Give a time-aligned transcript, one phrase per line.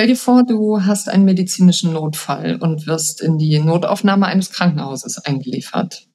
[0.00, 5.18] Stell dir vor, du hast einen medizinischen Notfall und wirst in die Notaufnahme eines Krankenhauses
[5.18, 6.08] eingeliefert.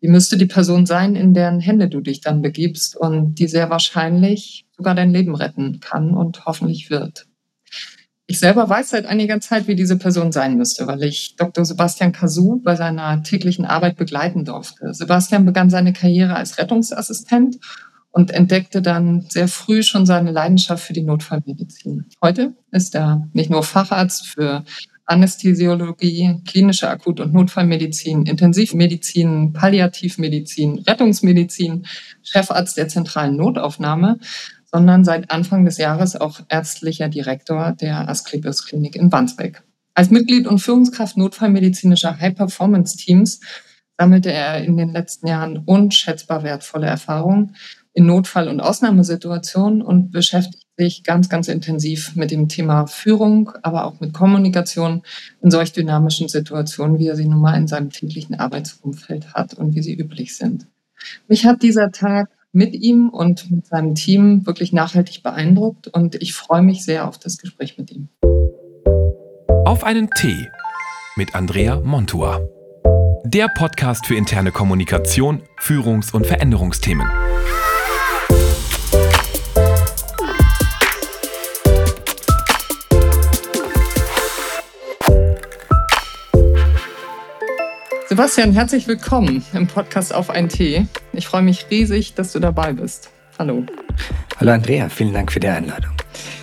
[0.00, 3.68] Wie müsste die Person sein, in deren Hände du dich dann begibst und die sehr
[3.68, 7.26] wahrscheinlich sogar dein Leben retten kann und hoffentlich wird?
[8.26, 11.66] Ich selber weiß seit einiger Zeit, wie diese Person sein müsste, weil ich Dr.
[11.66, 14.94] Sebastian Kasu bei seiner täglichen Arbeit begleiten durfte.
[14.94, 17.58] Sebastian begann seine Karriere als Rettungsassistent
[18.18, 22.06] und entdeckte dann sehr früh schon seine Leidenschaft für die Notfallmedizin.
[22.20, 24.64] Heute ist er nicht nur Facharzt für
[25.04, 31.86] Anästhesiologie, klinische Akut- und Notfallmedizin, Intensivmedizin, Palliativmedizin, Rettungsmedizin,
[32.24, 34.18] Chefarzt der zentralen Notaufnahme,
[34.64, 39.62] sondern seit Anfang des Jahres auch ärztlicher Direktor der Asklepios Klinik in Wandsbek.
[39.94, 43.38] Als Mitglied und Führungskraft notfallmedizinischer High-Performance-Teams
[43.96, 47.54] sammelte er in den letzten Jahren unschätzbar wertvolle Erfahrungen
[47.98, 53.86] in Notfall- und Ausnahmesituationen und beschäftigt sich ganz, ganz intensiv mit dem Thema Führung, aber
[53.86, 55.02] auch mit Kommunikation
[55.42, 59.74] in solch dynamischen Situationen, wie er sie nun mal in seinem täglichen Arbeitsumfeld hat und
[59.74, 60.68] wie sie üblich sind.
[61.26, 66.34] Mich hat dieser Tag mit ihm und mit seinem Team wirklich nachhaltig beeindruckt und ich
[66.34, 68.10] freue mich sehr auf das Gespräch mit ihm.
[69.64, 70.46] Auf einen Tee
[71.16, 72.40] mit Andrea Montua.
[73.24, 77.08] Der Podcast für interne Kommunikation, Führungs- und Veränderungsthemen.
[88.18, 90.88] Sebastian, herzlich willkommen im Podcast Auf ein Tee.
[91.12, 93.10] Ich freue mich riesig, dass du dabei bist.
[93.38, 93.64] Hallo.
[94.40, 95.92] Hallo Andrea, vielen Dank für die Einladung.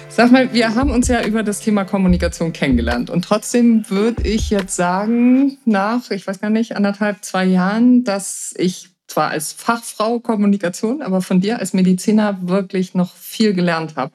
[0.07, 4.51] Sag mal, wir haben uns ja über das Thema Kommunikation kennengelernt und trotzdem würde ich
[4.51, 10.21] jetzt sagen, nach, ich weiß gar nicht, anderthalb, zwei Jahren, dass ich zwar als Fachfrau
[10.21, 14.13] Kommunikation, aber von dir als Mediziner wirklich noch viel gelernt habe.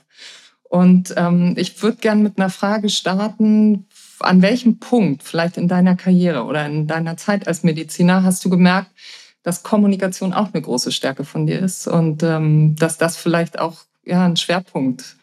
[0.62, 3.86] Und ähm, ich würde gerne mit einer Frage starten,
[4.21, 8.51] an welchem Punkt, vielleicht in deiner Karriere oder in deiner Zeit als Mediziner, hast du
[8.51, 8.91] gemerkt,
[9.43, 13.79] dass Kommunikation auch eine große Stärke von dir ist und ähm, dass das vielleicht auch
[14.05, 15.17] ja, ein Schwerpunkt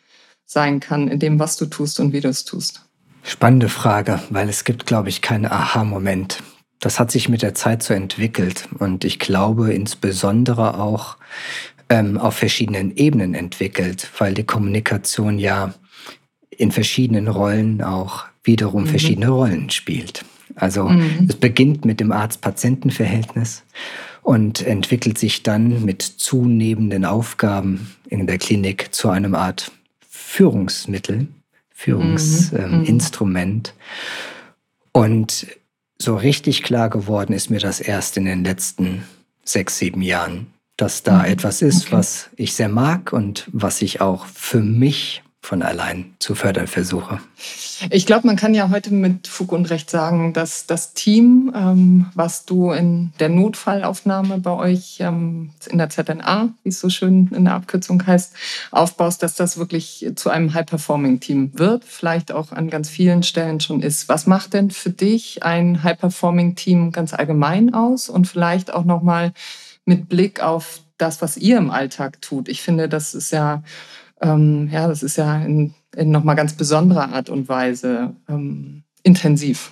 [0.45, 2.81] sein kann in dem, was du tust und wie du es tust?
[3.23, 6.41] Spannende Frage, weil es gibt, glaube ich, keinen Aha-Moment.
[6.79, 11.17] Das hat sich mit der Zeit so entwickelt und ich glaube insbesondere auch
[11.89, 15.73] ähm, auf verschiedenen Ebenen entwickelt, weil die Kommunikation ja
[16.49, 18.87] in verschiedenen Rollen auch wiederum mhm.
[18.87, 20.25] verschiedene Rollen spielt.
[20.55, 21.27] Also mhm.
[21.29, 23.63] es beginnt mit dem Arzt-Patienten-Verhältnis
[24.23, 29.71] und entwickelt sich dann mit zunehmenden Aufgaben in der Klinik zu einem Art
[30.09, 31.27] Führungsmittel,
[31.69, 33.73] Führungsinstrument.
[33.75, 33.81] Mhm.
[34.93, 35.47] Ähm, und
[35.99, 39.03] so richtig klar geworden ist mir das erst in den letzten
[39.43, 41.25] sechs, sieben Jahren, dass da mhm.
[41.25, 41.97] etwas ist, okay.
[41.97, 47.19] was ich sehr mag und was ich auch für mich von allein zu fördern versuche.
[47.89, 52.07] Ich glaube, man kann ja heute mit Fug und Recht sagen, dass das Team, ähm,
[52.15, 57.29] was du in der Notfallaufnahme bei euch ähm, in der ZNA, wie es so schön
[57.33, 58.33] in der Abkürzung heißt,
[58.71, 63.81] aufbaust, dass das wirklich zu einem High-Performing-Team wird, vielleicht auch an ganz vielen Stellen schon
[63.81, 64.09] ist.
[64.09, 69.31] Was macht denn für dich ein High-Performing-Team ganz allgemein aus und vielleicht auch nochmal
[69.85, 72.49] mit Blick auf das, was ihr im Alltag tut?
[72.49, 73.63] Ich finde, das ist ja
[74.21, 79.71] ähm, ja, das ist ja in, in nochmal ganz besonderer Art und Weise ähm, intensiv.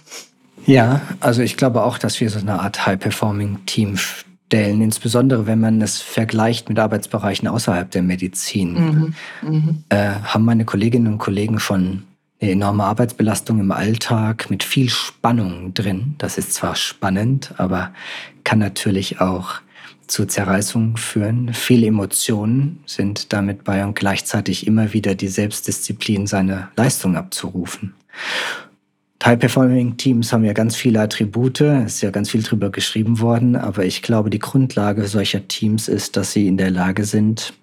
[0.66, 5.82] Ja, also ich glaube auch, dass wir so eine Art High-Performing-Team stellen, insbesondere wenn man
[5.82, 8.74] es vergleicht mit Arbeitsbereichen außerhalb der Medizin.
[8.74, 9.84] Mhm, mhm.
[9.90, 12.04] äh, haben meine Kolleginnen und Kollegen schon
[12.42, 16.16] eine enorme Arbeitsbelastung im Alltag mit viel Spannung drin.
[16.18, 17.92] Das ist zwar spannend, aber
[18.44, 19.56] kann natürlich auch
[20.08, 21.54] zu Zerreißungen führen.
[21.54, 27.94] Viele Emotionen sind damit bei und gleichzeitig immer wieder die Selbstdisziplin, seine Leistung abzurufen.
[29.26, 33.84] High-Performing-Teams haben ja ganz viele Attribute, es ist ja ganz viel drüber geschrieben worden, aber
[33.84, 37.54] ich glaube, die Grundlage solcher Teams ist, dass sie in der Lage sind,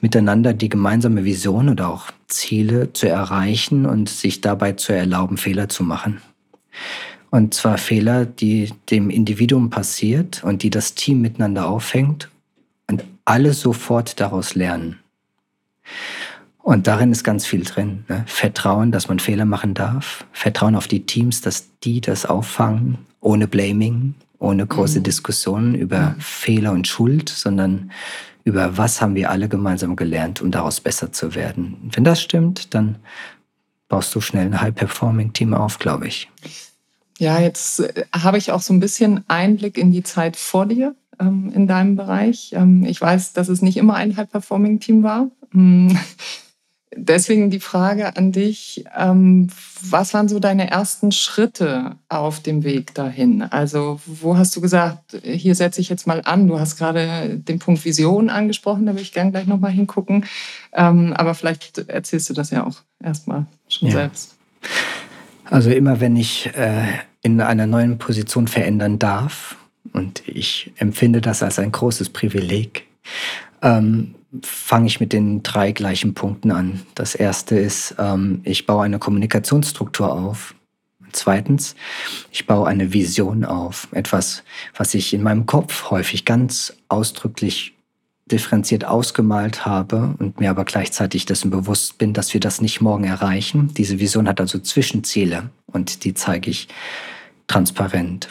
[0.00, 5.68] miteinander die gemeinsame Vision oder auch Ziele zu erreichen und sich dabei zu erlauben, Fehler
[5.68, 6.22] zu machen.
[7.34, 12.28] Und zwar Fehler, die dem Individuum passiert und die das Team miteinander aufhängt
[12.86, 15.00] und alle sofort daraus lernen.
[16.62, 18.04] Und darin ist ganz viel drin.
[18.08, 18.22] Ne?
[18.28, 20.24] Vertrauen, dass man Fehler machen darf.
[20.30, 25.02] Vertrauen auf die Teams, dass die das auffangen, ohne Blaming, ohne große mhm.
[25.02, 26.20] Diskussionen über mhm.
[26.20, 27.90] Fehler und Schuld, sondern
[28.44, 31.78] über was haben wir alle gemeinsam gelernt, um daraus besser zu werden.
[31.82, 32.94] Und wenn das stimmt, dann
[33.88, 36.30] baust du schnell ein High-Performing-Team auf, glaube ich.
[37.18, 40.94] Ja, jetzt äh, habe ich auch so ein bisschen Einblick in die Zeit vor dir
[41.20, 42.52] ähm, in deinem Bereich.
[42.54, 45.30] Ähm, ich weiß, dass es nicht immer ein High-Performing-Team war.
[45.52, 45.98] Hm.
[46.96, 49.48] deswegen die Frage an dich, ähm,
[49.80, 53.42] was waren so deine ersten Schritte auf dem Weg dahin?
[53.42, 56.46] Also wo hast du gesagt, hier setze ich jetzt mal an?
[56.46, 60.24] Du hast gerade den Punkt Vision angesprochen, da würde ich gerne gleich nochmal hingucken.
[60.72, 63.94] Ähm, aber vielleicht erzählst du das ja auch erstmal schon ja.
[63.94, 64.36] selbst.
[65.50, 66.84] Also immer wenn ich äh,
[67.22, 69.56] in einer neuen Position verändern darf,
[69.92, 72.86] und ich empfinde das als ein großes Privileg,
[73.62, 76.82] ähm, fange ich mit den drei gleichen Punkten an.
[76.94, 80.54] Das erste ist, ähm, ich baue eine Kommunikationsstruktur auf.
[81.12, 81.76] Zweitens,
[82.32, 83.86] ich baue eine Vision auf.
[83.92, 84.42] Etwas,
[84.76, 87.73] was ich in meinem Kopf häufig ganz ausdrücklich
[88.30, 93.04] differenziert ausgemalt habe und mir aber gleichzeitig dessen bewusst bin, dass wir das nicht morgen
[93.04, 93.72] erreichen.
[93.74, 96.68] Diese Vision hat also Zwischenziele und die zeige ich
[97.46, 98.28] transparent.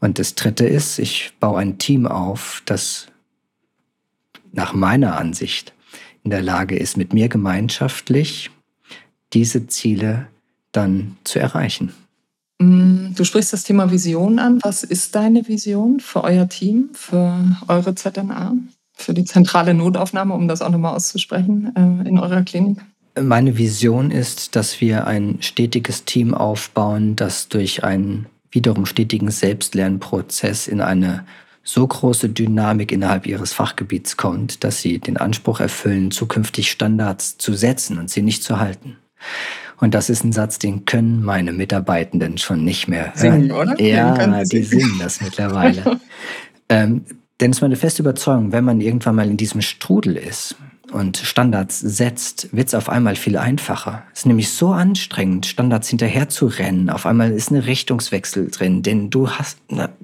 [0.00, 3.08] Und das Dritte ist, ich baue ein Team auf, das
[4.52, 5.74] nach meiner Ansicht
[6.24, 8.50] in der Lage ist, mit mir gemeinschaftlich
[9.34, 10.28] diese Ziele
[10.72, 11.92] dann zu erreichen.
[12.58, 14.58] Mm, du sprichst das Thema Vision an.
[14.62, 18.54] Was ist deine Vision für euer Team, für eure ZNA,
[18.98, 22.78] für die zentrale Notaufnahme, um das auch nochmal auszusprechen, äh, in eurer Klinik?
[23.20, 30.68] Meine Vision ist, dass wir ein stetiges Team aufbauen, das durch einen wiederum stetigen Selbstlernprozess
[30.68, 31.24] in eine
[31.62, 37.52] so große Dynamik innerhalb ihres Fachgebiets kommt, dass sie den Anspruch erfüllen, zukünftig Standards zu
[37.52, 38.96] setzen und sie nicht zu halten.
[39.80, 43.42] Und das ist ein Satz, den können meine Mitarbeitenden schon nicht mehr hören.
[43.42, 43.80] Singen, oder?
[43.80, 46.00] Ja, die singen das mittlerweile.
[46.68, 47.04] ähm,
[47.40, 50.56] denn es ist meine feste Überzeugung, wenn man irgendwann mal in diesem Strudel ist,
[50.92, 54.04] und Standards setzt, wird es auf einmal viel einfacher.
[54.12, 56.90] Es ist nämlich so anstrengend, Standards hinterher zu rennen.
[56.90, 59.58] Auf einmal ist eine Richtungswechsel drin, den du hast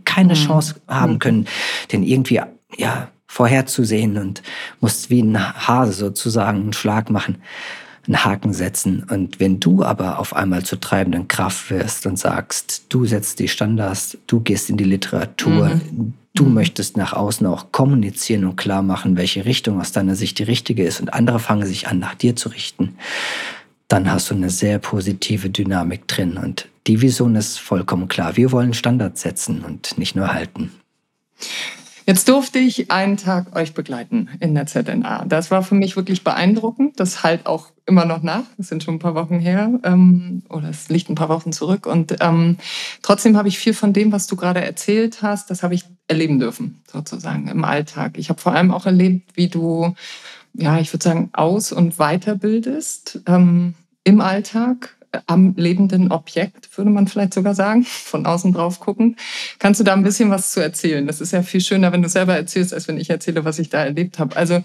[0.05, 0.39] keine mhm.
[0.39, 1.19] Chance haben mhm.
[1.19, 1.47] können,
[1.93, 2.41] den irgendwie
[2.77, 4.43] ja, vorherzusehen und
[4.81, 7.39] musst wie ein Hase sozusagen einen Schlag machen,
[8.07, 9.05] einen Haken setzen.
[9.09, 13.49] Und wenn du aber auf einmal zur treibenden Kraft wirst und sagst, du setzt die
[13.49, 18.83] Standards, du gehst in die Literatur, mhm Du möchtest nach außen auch kommunizieren und klar
[18.83, 22.17] machen, welche Richtung aus deiner Sicht die richtige ist und andere fangen sich an, nach
[22.17, 22.97] dir zu richten.
[23.87, 28.37] Dann hast du eine sehr positive Dynamik drin und die Vision ist vollkommen klar.
[28.37, 30.73] Wir wollen Standards setzen und nicht nur halten.
[32.07, 35.25] Jetzt durfte ich einen Tag euch begleiten in der ZNA.
[35.25, 37.01] Das war für mich wirklich beeindruckend.
[37.01, 38.45] Das halt auch immer noch nach.
[38.59, 41.87] Das sind schon ein paar Wochen her ähm, oder es liegt ein paar Wochen zurück.
[41.87, 42.59] Und ähm,
[43.03, 46.39] trotzdem habe ich viel von dem, was du gerade erzählt hast, das habe ich erleben
[46.39, 48.19] dürfen, sozusagen im Alltag.
[48.19, 49.95] Ich habe vor allem auch erlebt, wie du,
[50.53, 53.75] ja, ich würde sagen, aus- und weiterbildest ähm,
[54.05, 54.97] im Alltag
[55.27, 59.17] am lebenden Objekt, würde man vielleicht sogar sagen, von außen drauf gucken.
[59.59, 61.07] Kannst du da ein bisschen was zu erzählen?
[61.07, 63.69] Das ist ja viel schöner, wenn du selber erzählst, als wenn ich erzähle, was ich
[63.69, 64.37] da erlebt habe.
[64.37, 64.63] Also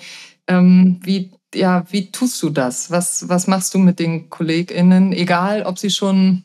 [0.48, 2.92] ähm, wie, ja, wie tust du das?
[2.92, 6.44] Was, was machst du mit den KollegInnen, egal ob sie schon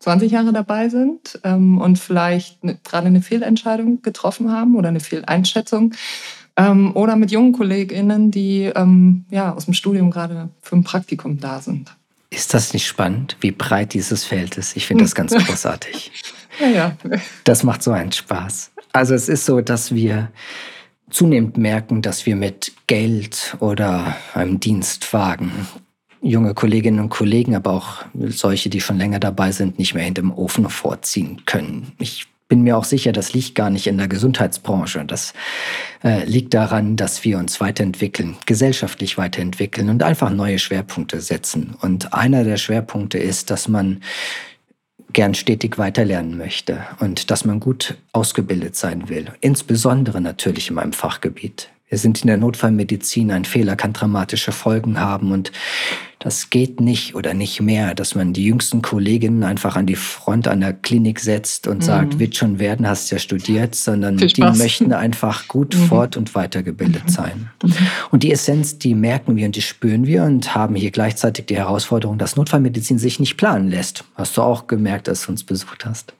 [0.00, 5.00] 20 Jahre dabei sind ähm, und vielleicht ne, gerade eine Fehlentscheidung getroffen haben oder eine
[5.00, 5.94] Fehleinschätzung?
[6.58, 11.38] Ähm, oder mit jungen KollegInnen, die ähm, ja, aus dem Studium gerade für ein Praktikum
[11.38, 11.95] da sind.
[12.30, 14.76] Ist das nicht spannend, wie breit dieses Feld ist?
[14.76, 16.10] Ich finde das ganz großartig.
[16.60, 16.96] ja, ja.
[17.44, 18.72] Das macht so einen Spaß.
[18.92, 20.30] Also es ist so, dass wir
[21.10, 25.52] zunehmend merken, dass wir mit Geld oder einem Dienstwagen
[26.22, 30.32] junge Kolleginnen und Kollegen, aber auch solche, die schon länger dabei sind, nicht mehr hinterm
[30.32, 31.92] Ofen vorziehen können.
[31.98, 35.04] Ich bin mir auch sicher, das liegt gar nicht in der Gesundheitsbranche.
[35.04, 35.34] Das
[36.04, 41.74] äh, liegt daran, dass wir uns weiterentwickeln, gesellschaftlich weiterentwickeln und einfach neue Schwerpunkte setzen.
[41.80, 44.00] Und einer der Schwerpunkte ist, dass man
[45.12, 49.32] gern stetig weiterlernen möchte und dass man gut ausgebildet sein will.
[49.40, 51.70] Insbesondere natürlich in meinem Fachgebiet.
[51.88, 53.30] Wir sind in der Notfallmedizin.
[53.30, 55.52] Ein Fehler kann dramatische Folgen haben und
[56.18, 60.48] das geht nicht oder nicht mehr, dass man die jüngsten Kolleginnen einfach an die Front
[60.48, 61.82] einer Klinik setzt und mhm.
[61.82, 65.86] sagt, wird schon werden, hast ja studiert, sondern die möchten einfach gut mhm.
[65.86, 67.08] fort- und weitergebildet mhm.
[67.08, 67.50] sein.
[67.62, 67.72] Mhm.
[68.10, 71.56] Und die Essenz, die merken wir und die spüren wir und haben hier gleichzeitig die
[71.56, 74.02] Herausforderung, dass Notfallmedizin sich nicht planen lässt.
[74.16, 76.14] Hast du auch gemerkt, als du uns besucht hast.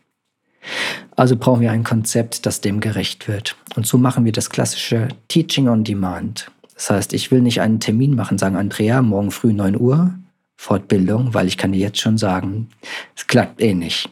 [1.14, 3.56] Also brauchen wir ein Konzept, das dem gerecht wird.
[3.74, 6.50] Und so machen wir das klassische Teaching on Demand.
[6.74, 10.14] Das heißt, ich will nicht einen Termin machen, sagen, Andrea, morgen früh 9 Uhr,
[10.56, 12.68] Fortbildung, weil ich kann dir jetzt schon sagen,
[13.14, 14.10] es klappt eh nicht.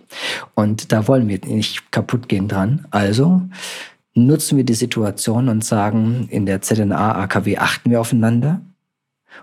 [0.54, 2.86] Und da wollen wir nicht kaputt gehen dran.
[2.90, 3.42] Also
[4.14, 8.60] nutzen wir die Situation und sagen, in der ZNA AKW achten wir aufeinander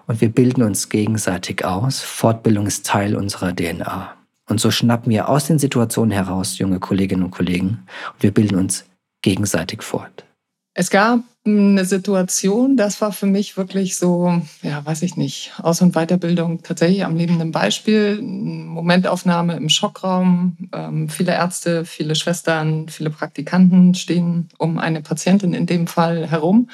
[0.07, 1.99] und wir bilden uns gegenseitig aus.
[1.99, 4.15] Fortbildung ist Teil unserer DNA.
[4.49, 8.57] Und so schnappen wir aus den Situationen heraus junge Kolleginnen und Kollegen und wir bilden
[8.57, 8.85] uns
[9.21, 10.25] gegenseitig fort.
[10.73, 15.81] Es gab eine Situation, das war für mich wirklich so, ja, weiß ich nicht, Aus-
[15.81, 18.21] und Weiterbildung tatsächlich am lebenden Beispiel.
[18.21, 20.57] Momentaufnahme im Schockraum.
[20.71, 26.69] Ähm, viele Ärzte, viele Schwestern, viele Praktikanten stehen um eine Patientin in dem Fall herum.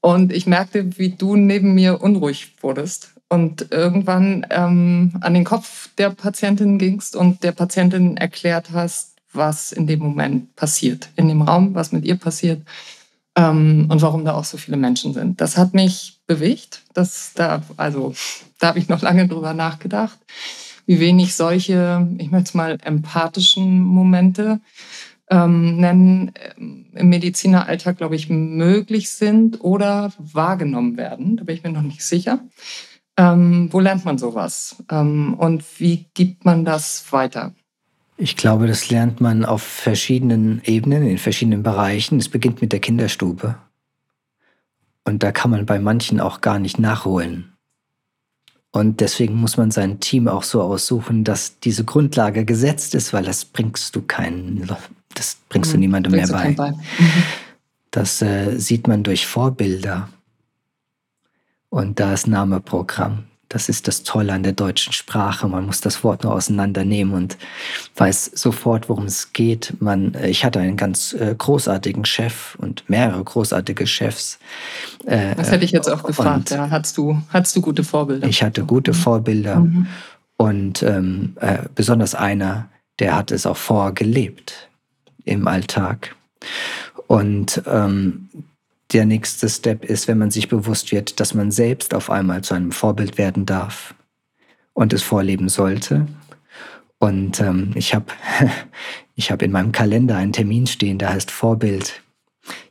[0.00, 5.90] Und ich merkte, wie du neben mir unruhig wurdest und irgendwann ähm, an den Kopf
[5.98, 11.42] der Patientin gingst und der Patientin erklärt hast, was in dem Moment passiert, in dem
[11.42, 12.62] Raum, was mit ihr passiert
[13.36, 15.40] ähm, und warum da auch so viele Menschen sind.
[15.40, 16.82] Das hat mich bewegt.
[16.94, 18.14] Das da, also
[18.58, 20.18] da habe ich noch lange drüber nachgedacht,
[20.86, 24.60] wie wenig solche, ich möchte es mal empathischen Momente
[25.30, 31.36] ähm, nennen, ähm, im Medizineralltag, glaube ich, möglich sind oder wahrgenommen werden.
[31.36, 32.40] Da bin ich mir noch nicht sicher.
[33.18, 34.76] Ähm, wo lernt man sowas?
[34.90, 37.52] Ähm, und wie gibt man das weiter?
[38.16, 42.18] Ich glaube, das lernt man auf verschiedenen Ebenen, in verschiedenen Bereichen.
[42.18, 43.56] Es beginnt mit der Kinderstube.
[45.04, 47.52] Und da kann man bei manchen auch gar nicht nachholen.
[48.70, 53.24] Und deswegen muss man sein Team auch so aussuchen, dass diese Grundlage gesetzt ist, weil
[53.24, 54.70] das bringst du keinen,
[55.14, 55.80] das bringst du mhm.
[55.80, 56.52] niemandem bringst mehr bei.
[56.52, 56.70] bei.
[56.72, 57.22] Mhm.
[57.90, 60.08] Das äh, sieht man durch Vorbilder.
[61.70, 63.24] Und da ist Name-Programm.
[63.48, 65.48] Das ist das Tolle an der deutschen Sprache.
[65.48, 67.38] Man muss das Wort nur auseinandernehmen und
[67.96, 69.74] weiß sofort, worum es geht.
[69.80, 74.38] Man, äh, ich hatte einen ganz äh, großartigen Chef und mehrere großartige Chefs.
[75.06, 76.50] Äh, das hätte ich jetzt auch gefragt.
[76.50, 78.28] Ja, hattest du, hattest du gute Vorbilder?
[78.28, 78.96] Ich hatte gute mhm.
[78.96, 79.86] Vorbilder mhm.
[80.36, 84.68] und ähm, äh, besonders einer, der hat es auch vorgelebt
[85.24, 86.14] im Alltag.
[87.06, 88.28] Und ähm,
[88.92, 92.54] der nächste Step ist, wenn man sich bewusst wird, dass man selbst auf einmal zu
[92.54, 93.94] einem Vorbild werden darf
[94.72, 96.06] und es vorleben sollte.
[96.98, 98.06] Und ähm, ich habe
[99.14, 102.02] ich hab in meinem Kalender einen Termin stehen, der heißt Vorbild.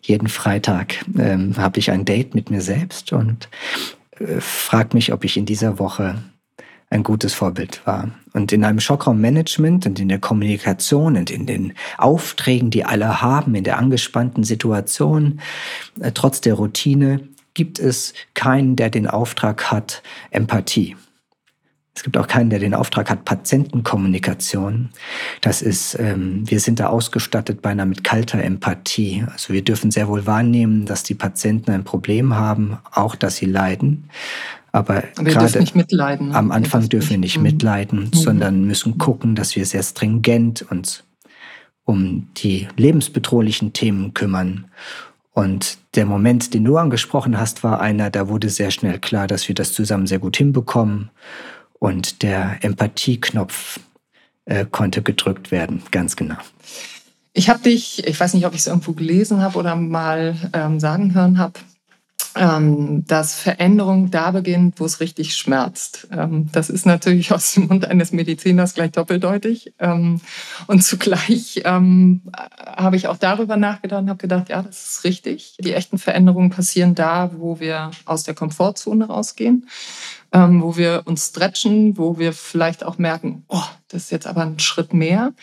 [0.02, 3.48] Jeden Freitag ähm, habe ich ein Date mit mir selbst und
[4.20, 6.24] äh, frage mich, ob ich in dieser Woche
[6.90, 8.12] ein gutes Vorbild war.
[8.34, 13.56] Und in einem Schockraummanagement und in der Kommunikation und in den Aufträgen, die alle haben,
[13.56, 15.42] in der angespannten Situation,
[16.00, 20.96] äh, trotz der Routine, gibt es keinen, der den Auftrag hat, Empathie.
[21.98, 24.90] Es gibt auch keinen, der den Auftrag hat, Patientenkommunikation.
[25.42, 29.26] Das ist, ähm, wir sind da ausgestattet beinahe mit kalter Empathie.
[29.32, 33.48] Also wir dürfen sehr wohl wahrnehmen, dass die Patienten ein Problem haben, auch dass sie
[33.48, 34.12] leiden.
[34.78, 36.36] Aber wir gerade mitleiden.
[36.36, 38.14] am Anfang wir dürfen wir nicht mitleiden, mhm.
[38.14, 41.04] sondern müssen gucken, dass wir sehr stringent uns
[41.84, 44.66] um die lebensbedrohlichen Themen kümmern.
[45.32, 49.48] Und der Moment, den du angesprochen hast, war einer, da wurde sehr schnell klar, dass
[49.48, 51.10] wir das zusammen sehr gut hinbekommen.
[51.80, 53.80] Und der Empathieknopf
[54.46, 56.38] äh, konnte gedrückt werden, ganz genau.
[57.34, 60.80] Ich habe dich, ich weiß nicht, ob ich es irgendwo gelesen habe oder mal ähm,
[60.80, 61.54] sagen hören habe,
[62.38, 66.08] ähm, dass Veränderung da beginnt, wo es richtig schmerzt.
[66.12, 69.74] Ähm, das ist natürlich aus dem Mund eines Mediziners gleich doppeldeutig.
[69.80, 70.22] Ähm,
[70.68, 72.22] und zugleich ähm,
[72.66, 75.58] habe ich auch darüber nachgedacht und habe gedacht, ja, das ist richtig.
[75.60, 79.68] Die echten Veränderungen passieren da, wo wir aus der Komfortzone rausgehen,
[80.32, 84.42] ähm, wo wir uns stretchen, wo wir vielleicht auch merken, oh, das ist jetzt aber
[84.42, 85.34] ein Schritt mehr.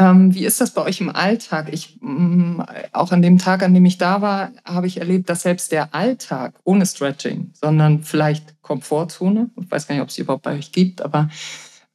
[0.00, 1.72] Ähm, wie ist das bei euch im Alltag?
[1.72, 2.60] Ich, mm,
[2.92, 5.92] auch an dem Tag, an dem ich da war, habe ich erlebt, dass selbst der
[5.94, 10.56] Alltag ohne Stretching, sondern vielleicht Komfortzone, ich weiß gar nicht, ob es die überhaupt bei
[10.56, 11.28] euch gibt, aber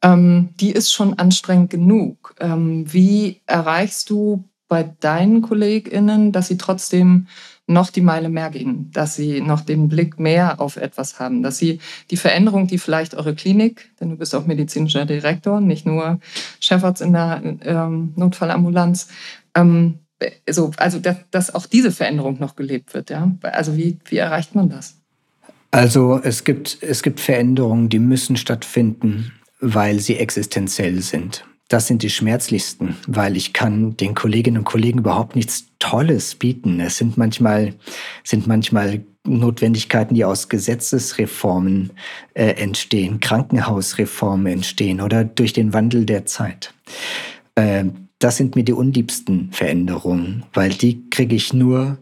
[0.01, 2.36] ähm, die ist schon anstrengend genug.
[2.41, 7.27] Ähm, wie erreichst du bei deinen KollegInnen, dass sie trotzdem
[7.67, 11.58] noch die Meile mehr gehen, dass sie noch den Blick mehr auf etwas haben, dass
[11.58, 11.79] sie
[12.12, 16.20] die Veränderung, die vielleicht eure Klinik, denn du bist auch medizinischer Direktor, nicht nur
[16.60, 19.08] Chefarzt in der ähm, Notfallambulanz,
[19.55, 20.00] ähm,
[20.50, 23.10] so, also dass, dass auch diese Veränderung noch gelebt wird.
[23.10, 23.32] Ja?
[23.41, 24.98] Also wie, wie erreicht man das?
[25.72, 32.03] Also es gibt, es gibt Veränderungen, die müssen stattfinden, weil sie existenziell sind das sind
[32.03, 36.79] die schmerzlichsten, weil ich kann den Kolleginnen und Kollegen überhaupt nichts Tolles bieten.
[36.79, 37.74] Es sind manchmal,
[38.24, 41.91] sind manchmal Notwendigkeiten, die aus Gesetzesreformen
[42.34, 46.74] äh, entstehen, Krankenhausreformen entstehen oder durch den Wandel der Zeit.
[47.55, 47.86] Äh,
[48.20, 51.98] das sind mir die unliebsten Veränderungen, weil die kriege ich nur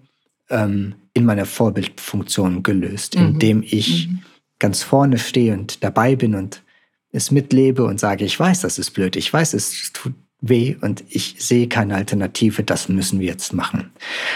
[0.49, 3.27] ähm, in meiner Vorbildfunktion gelöst, mhm.
[3.27, 4.19] indem ich mhm.
[4.59, 6.63] ganz vorne stehe und dabei bin und
[7.11, 11.03] es mitlebe und sage, ich weiß, das ist blöd, ich weiß, es tut weh und
[11.07, 13.91] ich sehe keine Alternative, das müssen wir jetzt machen.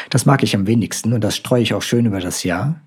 [0.09, 2.79] Das mag ich am wenigsten und das streue ich auch schön über das Jahr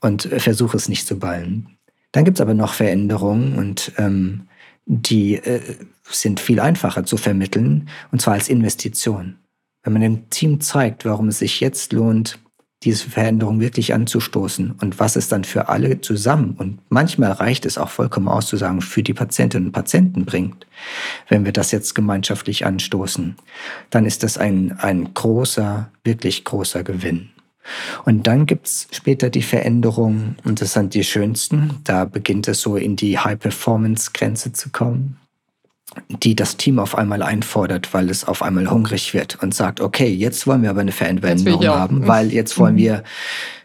[0.00, 1.76] und versuche es nicht zu ballen.
[2.12, 4.48] Dann gibt es aber noch Veränderungen und ähm,
[4.86, 5.60] die äh,
[6.04, 9.38] sind viel einfacher zu vermitteln und zwar als Investition.
[9.82, 12.38] Wenn man dem Team zeigt, warum es sich jetzt lohnt,
[12.82, 17.76] diese Veränderung wirklich anzustoßen und was es dann für alle zusammen und manchmal reicht es
[17.76, 20.66] auch vollkommen aus zu sagen, für die Patientinnen und Patienten bringt,
[21.28, 23.36] wenn wir das jetzt gemeinschaftlich anstoßen,
[23.90, 27.30] dann ist das ein, ein großer, wirklich großer Gewinn.
[28.06, 31.80] Und dann gibt's später die Veränderungen, und das sind die schönsten.
[31.84, 35.19] Da beginnt es so in die High-Performance-Grenze zu kommen
[36.08, 40.08] die das Team auf einmal einfordert, weil es auf einmal hungrig wird und sagt, okay,
[40.08, 42.78] jetzt wollen wir aber eine Veränderung haben, weil jetzt wollen mhm.
[42.78, 43.04] wir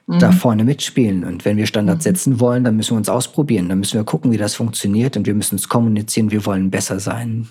[0.08, 0.20] mhm.
[0.20, 1.24] da vorne mitspielen.
[1.24, 2.10] Und wenn wir Standards mhm.
[2.10, 3.70] setzen wollen, dann müssen wir uns ausprobieren.
[3.70, 7.00] Dann müssen wir gucken, wie das funktioniert und wir müssen es kommunizieren, wir wollen besser
[7.00, 7.48] sein.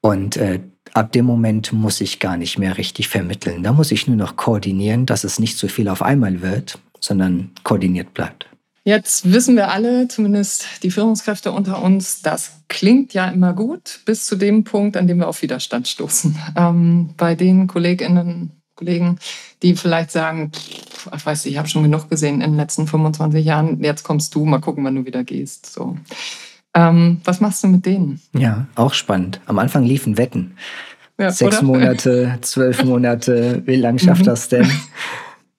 [0.00, 0.60] Und äh,
[0.92, 3.62] ab dem Moment muss ich gar nicht mehr richtig vermitteln.
[3.62, 7.50] Da muss ich nur noch koordinieren, dass es nicht so viel auf einmal wird, sondern
[7.62, 8.48] koordiniert bleibt.
[8.86, 14.26] Jetzt wissen wir alle, zumindest die Führungskräfte unter uns, das klingt ja immer gut, bis
[14.26, 16.38] zu dem Punkt, an dem wir auf Widerstand stoßen.
[16.54, 19.18] Ähm, bei den Kolleginnen, Kollegen,
[19.62, 20.52] die vielleicht sagen,
[21.16, 24.44] ich weiß, ich habe schon genug gesehen in den letzten 25 Jahren, jetzt kommst du,
[24.44, 25.72] mal gucken, wann du wieder gehst.
[25.72, 25.96] So.
[26.74, 28.20] Ähm, was machst du mit denen?
[28.36, 29.40] Ja, auch spannend.
[29.46, 30.56] Am Anfang liefen Wetten.
[31.18, 31.66] Ja, Sechs oder?
[31.66, 34.26] Monate, zwölf Monate, wie lang schafft mhm.
[34.26, 34.70] das denn?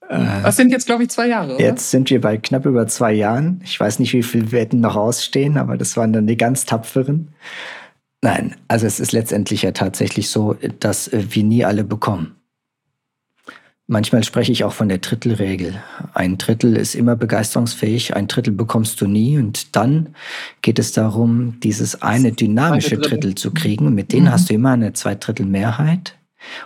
[0.09, 1.55] Äh, das sind jetzt, glaube ich, zwei Jahre.
[1.55, 1.63] Oder?
[1.63, 3.61] Jetzt sind wir bei knapp über zwei Jahren.
[3.63, 7.29] Ich weiß nicht, wie viele Wetten noch ausstehen, aber das waren dann die ganz tapferen.
[8.21, 12.35] Nein, also es ist letztendlich ja tatsächlich so, dass äh, wir nie alle bekommen.
[13.87, 15.75] Manchmal spreche ich auch von der Drittelregel.
[16.15, 19.37] Ein Drittel ist immer begeisterungsfähig, ein Drittel bekommst du nie.
[19.37, 20.15] Und dann
[20.63, 23.93] geht es darum, dieses eine dynamische Drittel zu kriegen.
[23.93, 24.31] Mit denen mhm.
[24.31, 26.15] hast du immer eine Zweidrittelmehrheit.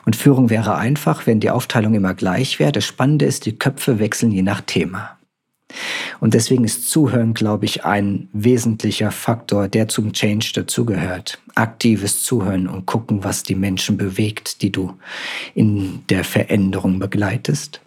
[0.05, 2.71] Und Führung wäre einfach, wenn die Aufteilung immer gleich wäre.
[2.71, 5.19] Das Spannende ist, die Köpfe wechseln je nach Thema.
[6.19, 11.39] Und deswegen ist Zuhören, glaube ich, ein wesentlicher Faktor, der zum Change dazugehört.
[11.55, 14.97] Aktives Zuhören und gucken, was die Menschen bewegt, die du
[15.53, 17.81] in der Veränderung begleitest.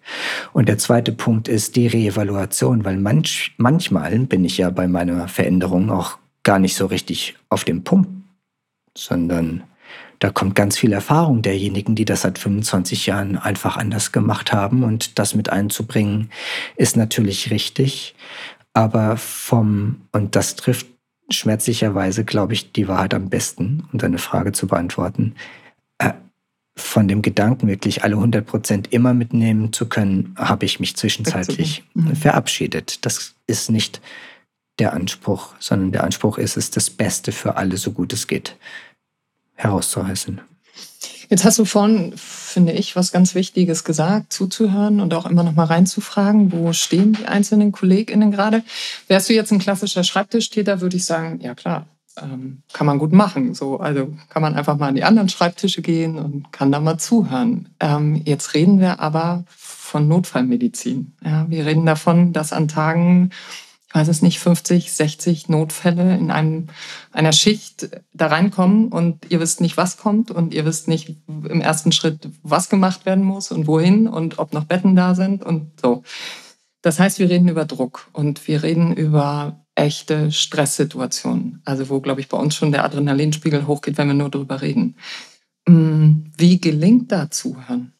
[0.52, 5.28] Und der zweite Punkt ist die Reevaluation, weil manch, manchmal bin ich ja bei meiner
[5.28, 8.10] Veränderung auch gar nicht so richtig auf dem Punkt,
[8.96, 9.64] sondern
[10.22, 14.84] da kommt ganz viel Erfahrung derjenigen, die das seit 25 Jahren einfach anders gemacht haben.
[14.84, 16.30] Und das mit einzubringen,
[16.76, 18.14] ist natürlich richtig.
[18.72, 20.86] Aber vom, und das trifft
[21.28, 25.34] schmerzlicherweise, glaube ich, die Wahrheit am besten, um deine Frage zu beantworten,
[25.98, 26.12] äh,
[26.76, 31.82] von dem Gedanken, wirklich alle 100 Prozent immer mitnehmen zu können, habe ich mich zwischenzeitlich
[31.94, 32.14] mhm.
[32.14, 33.04] verabschiedet.
[33.04, 34.00] Das ist nicht
[34.78, 38.56] der Anspruch, sondern der Anspruch ist es, das Beste für alle, so gut es geht,
[39.62, 40.40] herauszureißen.
[41.28, 45.54] Jetzt hast du vorhin, finde ich, was ganz Wichtiges gesagt, zuzuhören und auch immer noch
[45.54, 48.62] mal reinzufragen, wo stehen die einzelnen KollegInnen gerade.
[49.08, 51.86] Wärst du jetzt ein klassischer Schreibtischtäter, würde ich sagen, ja klar,
[52.20, 53.54] ähm, kann man gut machen.
[53.54, 56.98] So, also kann man einfach mal an die anderen Schreibtische gehen und kann da mal
[56.98, 57.70] zuhören.
[57.80, 61.14] Ähm, jetzt reden wir aber von Notfallmedizin.
[61.24, 63.30] Ja, wir reden davon, dass an Tagen
[63.92, 66.68] ich weiß es nicht, 50, 60 Notfälle in einem,
[67.12, 71.60] einer Schicht da reinkommen und ihr wisst nicht, was kommt und ihr wisst nicht im
[71.60, 75.78] ersten Schritt, was gemacht werden muss und wohin und ob noch Betten da sind und
[75.78, 76.04] so.
[76.80, 81.60] Das heißt, wir reden über Druck und wir reden über echte Stresssituationen.
[81.66, 84.96] Also wo, glaube ich, bei uns schon der Adrenalinspiegel hochgeht, wenn wir nur darüber reden.
[85.68, 87.92] Hm, wie gelingt da Zuhören?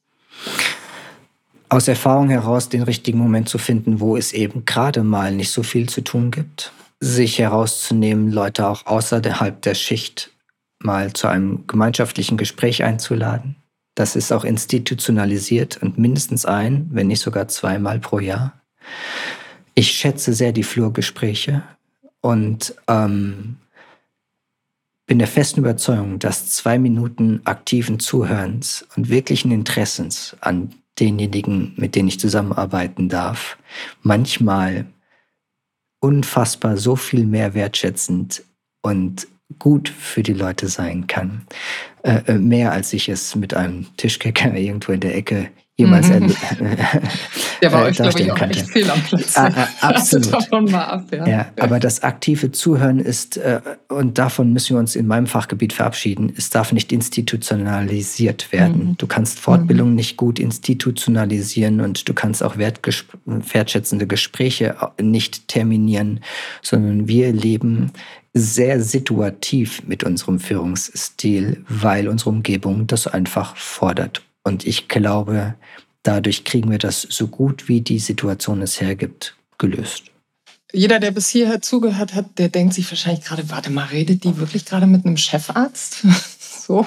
[1.72, 5.62] Aus Erfahrung heraus den richtigen Moment zu finden, wo es eben gerade mal nicht so
[5.62, 6.70] viel zu tun gibt.
[7.00, 10.30] Sich herauszunehmen, Leute auch außerhalb der Schicht
[10.78, 13.56] mal zu einem gemeinschaftlichen Gespräch einzuladen.
[13.94, 18.52] Das ist auch institutionalisiert und mindestens ein, wenn nicht sogar zweimal pro Jahr.
[19.74, 21.62] Ich schätze sehr die Flurgespräche
[22.20, 23.56] und ähm,
[25.06, 31.94] bin der festen Überzeugung, dass zwei Minuten aktiven Zuhörens und wirklichen Interessens an denjenigen, mit
[31.94, 33.58] denen ich zusammenarbeiten darf,
[34.02, 34.86] manchmal
[36.00, 38.44] unfassbar so viel mehr wertschätzend
[38.82, 39.28] und
[39.58, 41.46] gut für die Leute sein kann.
[42.02, 46.32] Äh, äh mehr als ich es mit einem Tischkicker irgendwo in der Ecke jemals mhm.
[47.62, 48.58] Der war äh, euch, glaube ich, auch könnte.
[48.58, 49.36] echt fehl am Platz.
[49.36, 50.32] Ah, ah, absolut.
[50.32, 51.26] davon mal ab, ja.
[51.26, 51.46] ja.
[51.58, 56.32] aber das aktive Zuhören ist, äh, und davon müssen wir uns in meinem Fachgebiet verabschieden,
[56.36, 58.88] es darf nicht institutionalisiert werden.
[58.88, 58.96] Mhm.
[58.98, 59.94] Du kannst Fortbildung mhm.
[59.94, 66.20] nicht gut institutionalisieren und du kannst auch wertschätzende Gespräche äh, nicht terminieren,
[66.62, 67.92] sondern wir leben
[68.34, 74.22] sehr situativ mit unserem Führungsstil, weil unsere Umgebung das einfach fordert.
[74.44, 75.54] Und ich glaube,
[76.02, 80.04] dadurch kriegen wir das so gut wie die Situation es hergibt, gelöst.
[80.72, 84.38] Jeder, der bis hierher zugehört hat, der denkt sich wahrscheinlich gerade, warte mal, redet die
[84.38, 86.02] wirklich gerade mit einem Chefarzt?
[86.38, 86.86] so.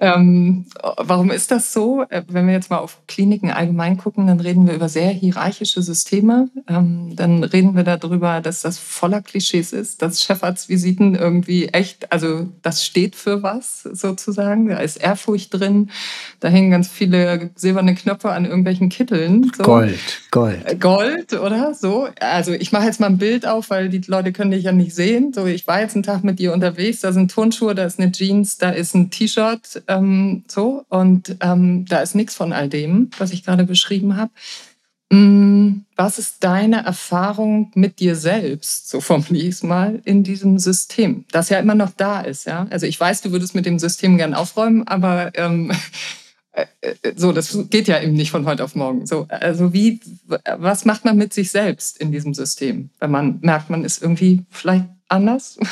[0.00, 2.04] Ähm, warum ist das so?
[2.08, 5.82] Äh, wenn wir jetzt mal auf Kliniken allgemein gucken, dann reden wir über sehr hierarchische
[5.82, 6.48] Systeme.
[6.68, 12.46] Ähm, dann reden wir darüber, dass das voller Klischees ist, dass Chefarztvisiten irgendwie echt, also
[12.62, 14.68] das steht für was sozusagen.
[14.68, 15.90] Da ist Ehrfurcht drin.
[16.38, 19.50] Da hängen ganz viele silberne Knöpfe an irgendwelchen Kitteln.
[19.56, 19.64] So.
[19.64, 19.98] Gold,
[20.30, 20.64] Gold.
[20.64, 21.74] Äh, Gold, oder?
[21.74, 22.08] So.
[22.20, 24.94] Also ich mache jetzt mal ein Bild auf, weil die Leute können dich ja nicht
[24.94, 25.32] sehen.
[25.32, 28.12] So, ich war jetzt einen Tag mit dir unterwegs, da sind Turnschuhe, da ist eine
[28.12, 30.84] Jeans, da ist ein T-Shirt, ähm, so.
[30.88, 34.30] Und ähm, da ist nichts von all dem, was ich gerade beschrieben habe.
[35.10, 41.24] Mm, was ist deine Erfahrung mit dir selbst, so formuliere ich mal, in diesem System,
[41.32, 42.44] das ja immer noch da ist?
[42.44, 42.66] Ja?
[42.70, 45.72] Also ich weiß, du würdest mit dem System gern aufräumen, aber ähm,
[46.52, 49.06] äh, äh, so, das geht ja eben nicht von heute auf morgen.
[49.06, 50.00] So, also wie,
[50.58, 54.44] was macht man mit sich selbst in diesem System, wenn man merkt, man ist irgendwie
[54.50, 55.58] vielleicht anders?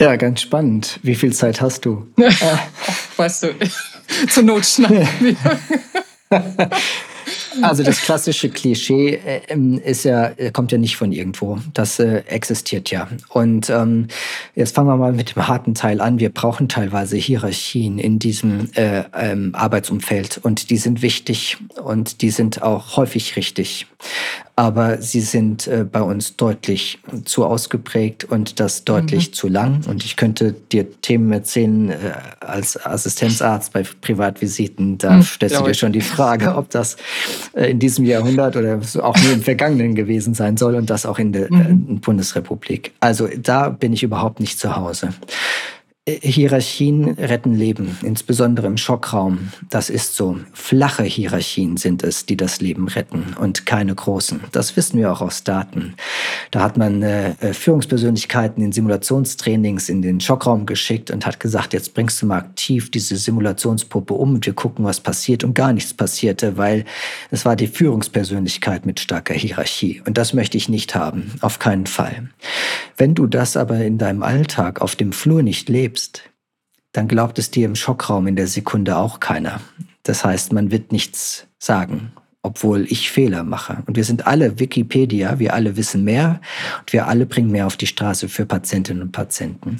[0.00, 1.00] Ja, ganz spannend.
[1.02, 2.06] Wie viel Zeit hast du?
[3.16, 3.48] weißt du,
[4.28, 5.36] zur Not schneiden wir.
[7.62, 11.58] Also das klassische Klischee äh, ähm, ist ja, äh, kommt ja nicht von irgendwo.
[11.72, 13.08] Das äh, existiert ja.
[13.30, 14.08] Und ähm,
[14.54, 16.18] jetzt fangen wir mal mit dem harten Teil an.
[16.18, 22.30] Wir brauchen teilweise Hierarchien in diesem äh, ähm, Arbeitsumfeld und die sind wichtig und die
[22.30, 23.86] sind auch häufig richtig
[24.58, 29.32] aber sie sind äh, bei uns deutlich zu ausgeprägt und das deutlich mhm.
[29.34, 29.82] zu lang.
[29.86, 31.94] Und ich könnte dir Themen erzählen äh,
[32.40, 34.96] als Assistenzarzt bei Privatvisiten.
[34.96, 36.96] Da mhm, stellst du dir schon die Frage, ob das
[37.52, 41.18] äh, in diesem Jahrhundert oder auch nur im Vergangenen gewesen sein soll und das auch
[41.18, 42.00] in der äh, mhm.
[42.00, 42.92] Bundesrepublik.
[42.98, 45.10] Also da bin ich überhaupt nicht zu Hause.
[46.08, 49.48] Hierarchien retten Leben, insbesondere im Schockraum.
[49.70, 50.38] Das ist so.
[50.52, 54.40] Flache Hierarchien sind es, die das Leben retten und keine großen.
[54.52, 55.94] Das wissen wir auch aus Daten.
[56.52, 61.92] Da hat man äh, Führungspersönlichkeiten in Simulationstrainings in den Schockraum geschickt und hat gesagt, jetzt
[61.92, 65.92] bringst du mal aktiv diese Simulationspuppe um und wir gucken, was passiert und gar nichts
[65.92, 66.84] passierte, weil
[67.32, 70.02] es war die Führungspersönlichkeit mit starker Hierarchie.
[70.06, 72.28] Und das möchte ich nicht haben, auf keinen Fall.
[72.96, 76.22] Wenn du das aber in deinem Alltag auf dem Flur nicht lebst, lebst,
[76.92, 79.60] dann glaubt es dir im Schockraum in der Sekunde auch keiner.
[80.02, 83.82] Das heißt, man wird nichts sagen, obwohl ich Fehler mache.
[83.86, 86.40] Und wir sind alle Wikipedia, wir alle wissen mehr
[86.80, 89.78] und wir alle bringen mehr auf die Straße für Patientinnen und Patienten.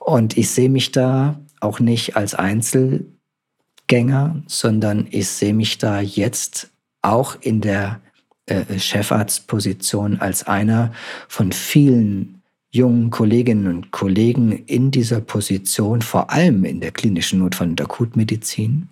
[0.00, 6.70] Und ich sehe mich da auch nicht als Einzelgänger, sondern ich sehe mich da jetzt
[7.00, 8.00] auch in der
[8.46, 10.92] äh, Chefarztposition als einer
[11.28, 12.33] von vielen
[12.74, 18.88] jungen Kolleginnen und Kollegen in dieser Position, vor allem in der klinischen Notfall- und Akutmedizin,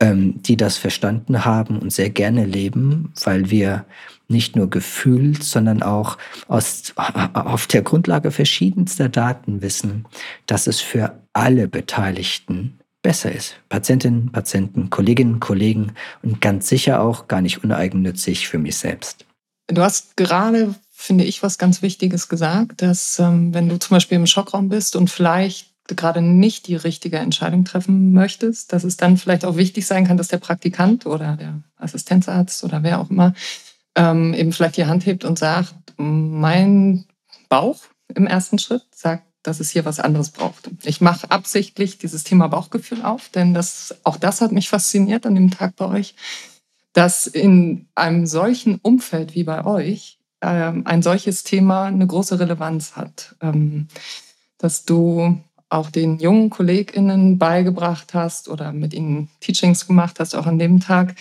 [0.00, 3.86] ähm, die das verstanden haben und sehr gerne leben, weil wir
[4.28, 6.92] nicht nur gefühlt, sondern auch aus,
[7.32, 10.04] auf der Grundlage verschiedenster Daten wissen,
[10.44, 13.54] dass es für alle Beteiligten besser ist.
[13.70, 19.24] Patientinnen, Patienten, Kolleginnen, Kollegen und ganz sicher auch gar nicht uneigennützig für mich selbst.
[19.68, 24.16] Du hast gerade finde ich, was ganz Wichtiges gesagt, dass ähm, wenn du zum Beispiel
[24.16, 29.18] im Schockraum bist und vielleicht gerade nicht die richtige Entscheidung treffen möchtest, dass es dann
[29.18, 33.34] vielleicht auch wichtig sein kann, dass der Praktikant oder der Assistenzarzt oder wer auch immer
[33.94, 37.04] ähm, eben vielleicht die Hand hebt und sagt, mein
[37.50, 37.78] Bauch
[38.14, 40.70] im ersten Schritt sagt, dass es hier was anderes braucht.
[40.82, 45.36] Ich mache absichtlich dieses Thema Bauchgefühl auf, denn das, auch das hat mich fasziniert an
[45.36, 46.16] dem Tag bei euch,
[46.94, 53.34] dass in einem solchen Umfeld wie bei euch ein solches Thema eine große Relevanz hat.
[53.40, 53.88] Ähm,
[54.58, 60.46] dass du auch den jungen KollegInnen beigebracht hast oder mit ihnen Teachings gemacht hast, auch
[60.46, 61.14] an dem Tag,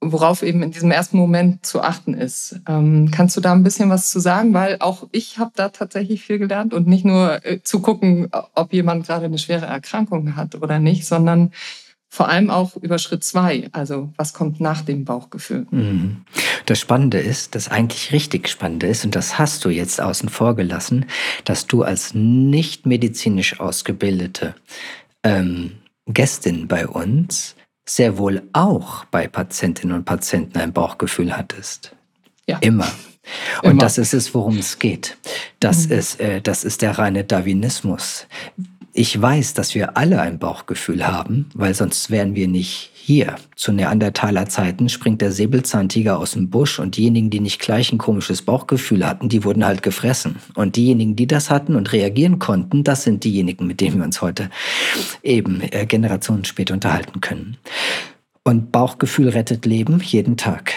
[0.00, 2.60] worauf eben in diesem ersten Moment zu achten ist.
[2.68, 4.54] Ähm, kannst du da ein bisschen was zu sagen?
[4.54, 8.72] Weil auch ich habe da tatsächlich viel gelernt und nicht nur äh, zu gucken, ob
[8.72, 11.52] jemand gerade eine schwere Erkrankung hat oder nicht, sondern
[12.12, 15.66] vor allem auch über Schritt zwei, also was kommt nach dem Bauchgefühl.
[15.70, 16.24] Mhm.
[16.66, 20.56] Das Spannende ist, das eigentlich richtig Spannende ist, und das hast du jetzt außen vor
[20.56, 21.06] gelassen,
[21.44, 24.56] dass du als nicht medizinisch ausgebildete
[25.22, 27.54] ähm, Gästin bei uns
[27.88, 31.94] sehr wohl auch bei Patientinnen und Patienten ein Bauchgefühl hattest.
[32.46, 32.58] Ja.
[32.60, 32.90] Immer.
[33.62, 33.82] Und Immer.
[33.82, 35.16] das ist es, worum es geht.
[35.60, 35.92] Das, mhm.
[35.92, 38.26] ist, äh, das ist der reine Darwinismus
[39.00, 43.36] ich weiß, dass wir alle ein Bauchgefühl haben, weil sonst wären wir nicht hier.
[43.56, 47.96] Zu Neandertaler Zeiten springt der Säbelzahntiger aus dem Busch und diejenigen, die nicht gleich ein
[47.96, 50.36] komisches Bauchgefühl hatten, die wurden halt gefressen.
[50.54, 54.20] Und diejenigen, die das hatten und reagieren konnten, das sind diejenigen, mit denen wir uns
[54.20, 54.50] heute
[55.22, 57.56] eben äh, Generationen später unterhalten können.
[58.44, 60.74] Und Bauchgefühl rettet Leben jeden Tag.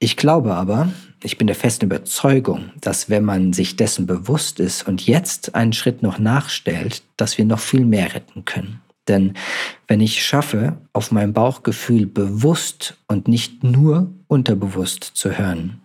[0.00, 0.90] Ich glaube aber,
[1.22, 5.72] ich bin der festen Überzeugung, dass wenn man sich dessen bewusst ist und jetzt einen
[5.72, 8.80] Schritt noch nachstellt, dass wir noch viel mehr retten können.
[9.08, 9.34] Denn
[9.86, 15.80] wenn ich schaffe, auf mein Bauchgefühl bewusst und nicht nur unterbewusst zu hören,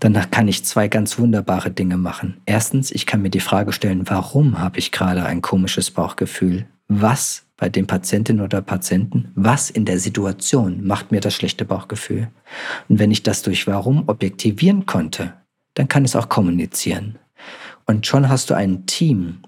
[0.00, 2.40] dann kann ich zwei ganz wunderbare Dinge machen.
[2.46, 6.66] Erstens, ich kann mir die Frage stellen, warum habe ich gerade ein komisches Bauchgefühl?
[6.88, 12.28] Was bei den Patientinnen oder Patienten, was in der Situation macht mir das schlechte Bauchgefühl?
[12.88, 15.34] Und wenn ich das durch Warum objektivieren konnte,
[15.74, 17.18] dann kann es auch kommunizieren.
[17.86, 19.40] Und schon hast du ein Team,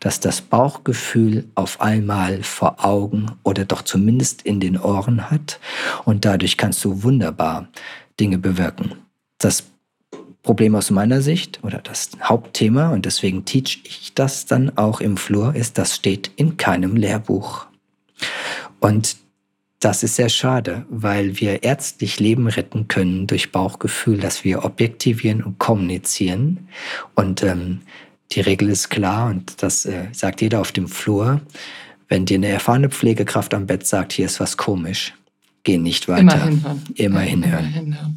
[0.00, 5.60] das das Bauchgefühl auf einmal vor Augen oder doch zumindest in den Ohren hat.
[6.04, 7.68] Und dadurch kannst du wunderbar
[8.18, 8.92] Dinge bewirken.
[9.40, 9.64] Das
[10.42, 15.16] Problem aus meiner Sicht oder das Hauptthema, und deswegen teach ich das dann auch im
[15.16, 17.66] Flur, ist, das steht in keinem Lehrbuch.
[18.80, 19.16] Und
[19.80, 25.42] das ist sehr schade, weil wir ärztlich Leben retten können durch Bauchgefühl, dass wir objektivieren
[25.42, 26.68] und kommunizieren.
[27.14, 27.80] Und ähm,
[28.32, 31.40] die Regel ist klar und das äh, sagt jeder auf dem Flur.
[32.08, 35.14] Wenn dir eine erfahrene Pflegekraft am Bett sagt, hier ist was komisch,
[35.62, 36.20] geh nicht weiter.
[36.22, 36.82] Immer hinhören.
[36.94, 37.64] Immer hinhören.
[37.64, 38.09] Immer hinhören.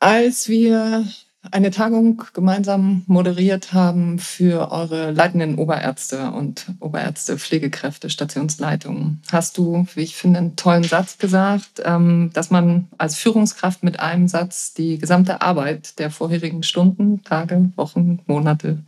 [0.00, 1.06] Als wir
[1.50, 9.22] eine Tagung gemeinsam moderiert haben für eure leitenden Oberärzte und Oberärzte, Pflegekräfte, Stationsleitungen.
[9.30, 14.00] Hast du, wie ich finde, einen tollen Satz gesagt, ähm, dass man als Führungskraft mit
[14.00, 18.82] einem Satz die gesamte Arbeit der vorherigen Stunden, Tage, Wochen, Monate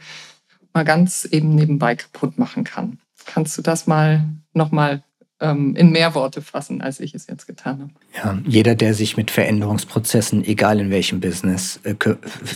[0.73, 2.99] mal ganz eben nebenbei kaputt machen kann.
[3.27, 5.03] Kannst du das mal nochmal
[5.41, 7.91] ähm, in mehr Worte fassen, als ich es jetzt getan habe.
[8.17, 11.95] Ja, jeder, der sich mit Veränderungsprozessen, egal in welchem Business, äh,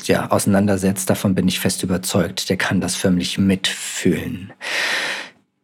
[0.05, 4.53] ja, auseinandersetzt, davon bin ich fest überzeugt, der kann das förmlich mitfühlen.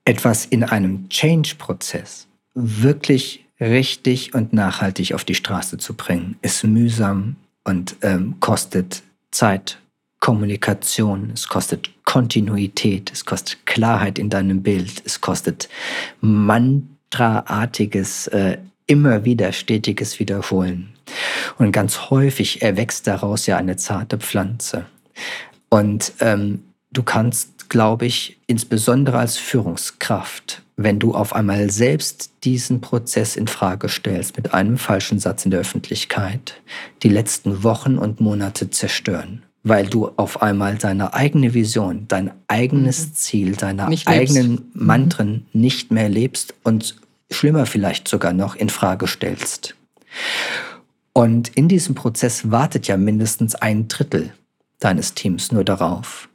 [0.04, 7.36] Etwas in einem Change-Prozess wirklich richtig und nachhaltig auf die Straße zu bringen, ist mühsam
[7.64, 9.78] und ähm, kostet Zeit,
[10.18, 15.68] Kommunikation, es kostet Kontinuität, es kostet Klarheit in deinem Bild, es kostet
[16.20, 20.94] man mantraartiges, äh, immer wieder stetiges Wiederholen.
[21.58, 24.86] Und ganz häufig erwächst daraus ja eine zarte Pflanze.
[25.68, 32.80] Und ähm, du kannst, glaube ich, insbesondere als Führungskraft, wenn du auf einmal selbst diesen
[32.80, 36.60] Prozess in Frage stellst mit einem falschen Satz in der Öffentlichkeit,
[37.02, 43.08] die letzten Wochen und Monate zerstören weil du auf einmal deine eigene Vision, dein eigenes
[43.08, 43.14] mhm.
[43.14, 44.70] Ziel, deine eigenen mhm.
[44.74, 45.60] Mantren mhm.
[45.60, 46.96] nicht mehr lebst und
[47.30, 49.74] schlimmer vielleicht sogar noch in Frage stellst.
[51.12, 54.32] Und in diesem Prozess wartet ja mindestens ein Drittel
[54.78, 56.28] deines Teams nur darauf,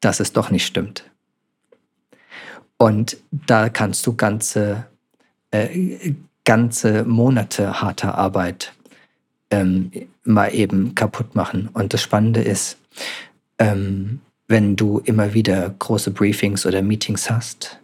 [0.00, 1.04] dass es doch nicht stimmt.
[2.76, 4.86] Und da kannst du ganze,
[5.52, 8.72] äh, ganze Monate harter Arbeit
[9.52, 9.90] ähm,
[10.24, 11.68] mal eben kaputt machen.
[11.72, 12.78] Und das Spannende ist,
[13.58, 17.78] ähm, wenn du immer wieder große Briefings oder Meetings hast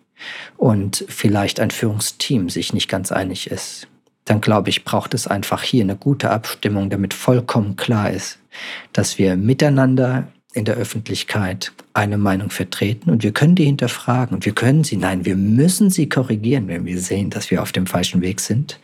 [0.57, 3.87] und vielleicht ein Führungsteam sich nicht ganz einig ist,
[4.25, 8.39] dann glaube ich, braucht es einfach hier eine gute Abstimmung, damit vollkommen klar ist,
[8.93, 14.45] dass wir miteinander in der Öffentlichkeit eine Meinung vertreten und wir können die hinterfragen und
[14.45, 17.87] wir können sie, nein, wir müssen sie korrigieren, wenn wir sehen, dass wir auf dem
[17.87, 18.79] falschen Weg sind,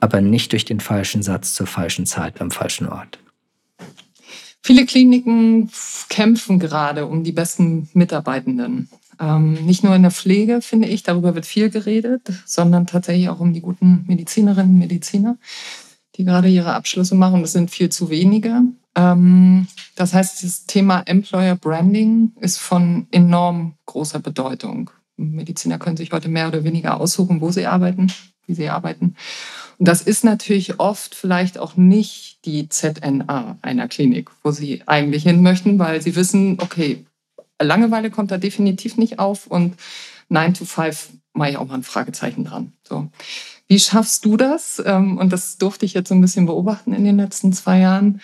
[0.00, 3.18] aber nicht durch den falschen Satz zur falschen Zeit am falschen Ort.
[4.62, 5.70] Viele Kliniken
[6.08, 8.88] kämpfen gerade um die besten Mitarbeitenden.
[9.18, 13.40] Ähm, nicht nur in der Pflege, finde ich, darüber wird viel geredet, sondern tatsächlich auch
[13.40, 15.36] um die guten Medizinerinnen und Mediziner,
[16.16, 17.42] die gerade ihre Abschlüsse machen.
[17.42, 18.62] Das sind viel zu wenige.
[18.94, 24.90] Ähm, das heißt, das Thema Employer Branding ist von enorm großer Bedeutung.
[25.16, 28.12] Mediziner können sich heute mehr oder weniger aussuchen, wo sie arbeiten,
[28.46, 29.16] wie sie arbeiten.
[29.78, 35.24] Und das ist natürlich oft vielleicht auch nicht die ZNA einer Klinik, wo sie eigentlich
[35.24, 37.04] hin möchten, weil sie wissen, okay,
[37.60, 39.76] Langeweile kommt da definitiv nicht auf und
[40.28, 42.72] 9 to 5 mache ich auch mal ein Fragezeichen dran.
[42.86, 43.08] So.
[43.68, 44.82] Wie schaffst du das?
[44.84, 48.20] Ähm, und das durfte ich jetzt so ein bisschen beobachten in den letzten zwei Jahren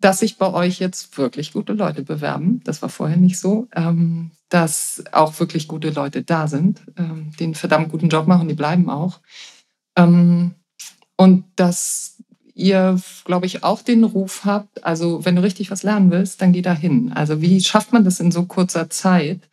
[0.00, 2.60] dass sich bei euch jetzt wirklich gute Leute bewerben.
[2.64, 3.68] Das war vorher nicht so.
[3.74, 8.48] Ähm, dass auch wirklich gute Leute da sind, ähm, die einen verdammt guten Job machen,
[8.48, 9.20] die bleiben auch.
[9.96, 10.56] Ähm,
[11.16, 12.16] und dass
[12.54, 16.52] ihr, glaube ich, auch den Ruf habt, also wenn du richtig was lernen willst, dann
[16.52, 17.12] geh da hin.
[17.14, 19.48] Also wie schafft man das in so kurzer Zeit,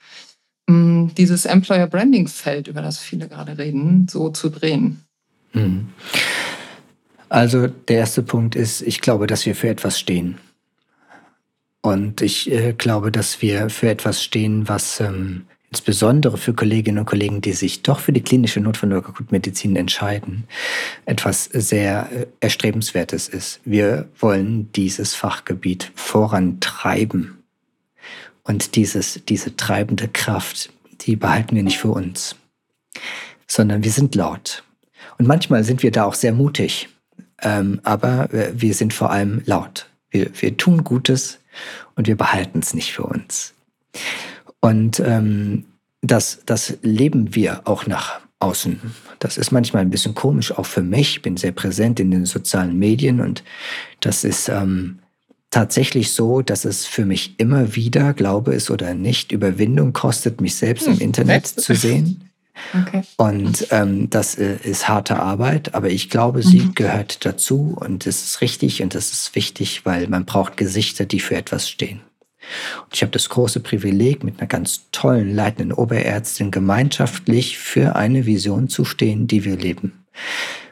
[0.67, 5.03] ähm, dieses Employer Branding Feld, über das viele gerade reden, so zu drehen?
[5.53, 5.89] Mhm.
[7.29, 10.37] Also der erste Punkt ist, ich glaube, dass wir für etwas stehen.
[11.81, 17.05] Und ich äh, glaube, dass wir für etwas stehen, was ähm, insbesondere für Kolleginnen und
[17.05, 20.45] Kollegen, die sich doch für die klinische Notfall- und Akutmedizin entscheiden,
[21.05, 23.59] etwas sehr äh, Erstrebenswertes ist.
[23.65, 27.37] Wir wollen dieses Fachgebiet vorantreiben.
[28.43, 32.35] Und dieses, diese treibende Kraft, die behalten wir nicht für uns.
[33.47, 34.63] sondern wir sind laut.
[35.17, 36.89] Und manchmal sind wir da auch sehr mutig,
[37.41, 39.89] ähm, aber wir sind vor allem laut.
[40.09, 41.39] Wir, wir tun Gutes
[41.95, 43.53] und wir behalten es nicht für uns.
[44.59, 45.65] Und ähm,
[46.01, 48.79] das, das leben wir auch nach außen.
[49.19, 51.17] Das ist manchmal ein bisschen komisch, auch für mich.
[51.17, 53.43] Ich bin sehr präsent in den sozialen Medien und
[53.99, 54.99] das ist ähm,
[55.49, 60.55] tatsächlich so, dass es für mich immer wieder, glaube es oder nicht, Überwindung kostet, mich
[60.55, 62.26] selbst hm, im Internet zu sehen.
[62.73, 63.01] Okay.
[63.17, 66.75] Und ähm, das äh, ist harte Arbeit, aber ich glaube, sie mhm.
[66.75, 71.19] gehört dazu und es ist richtig und es ist wichtig, weil man braucht Gesichter, die
[71.19, 72.01] für etwas stehen.
[72.83, 78.25] Und ich habe das große Privileg, mit einer ganz tollen leitenden Oberärztin gemeinschaftlich für eine
[78.25, 80.05] Vision zu stehen, die wir leben.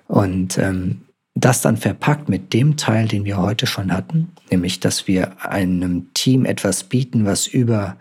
[0.08, 1.02] Und ähm,
[1.36, 6.14] das dann verpackt mit dem Teil, den wir heute schon hatten, nämlich dass wir einem
[6.14, 7.98] Team etwas bieten, was über,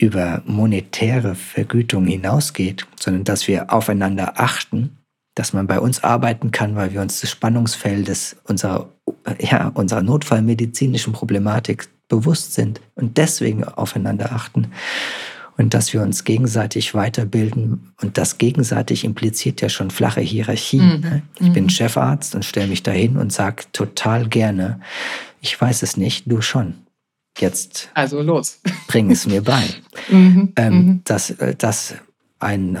[0.00, 4.96] über monetäre Vergütung hinausgeht, sondern dass wir aufeinander achten,
[5.34, 8.88] dass man bei uns arbeiten kann, weil wir uns des Spannungsfeldes unserer,
[9.38, 14.72] ja, unserer notfallmedizinischen Problematik bewusst sind und deswegen aufeinander achten
[15.60, 17.92] und dass wir uns gegenseitig weiterbilden.
[18.00, 20.80] Und das gegenseitig impliziert ja schon flache Hierarchie.
[20.80, 21.00] Mhm.
[21.00, 21.22] Ne?
[21.38, 21.52] Ich mhm.
[21.52, 24.80] bin Chefarzt und stelle mich dahin und sage total gerne,
[25.42, 26.74] ich weiß es nicht, du schon.
[27.40, 28.60] Jetzt also los.
[28.88, 29.62] bring es mir bei.
[30.08, 30.52] mhm.
[30.56, 31.00] Ähm, mhm.
[31.04, 31.94] dass äh, das
[32.38, 32.80] ein äh,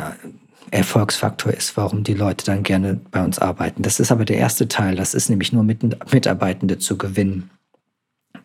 [0.70, 3.82] Erfolgsfaktor ist, warum die Leute dann gerne bei uns arbeiten.
[3.82, 4.96] Das ist aber der erste Teil.
[4.96, 7.50] Das ist nämlich nur Mitarbeitende zu gewinnen.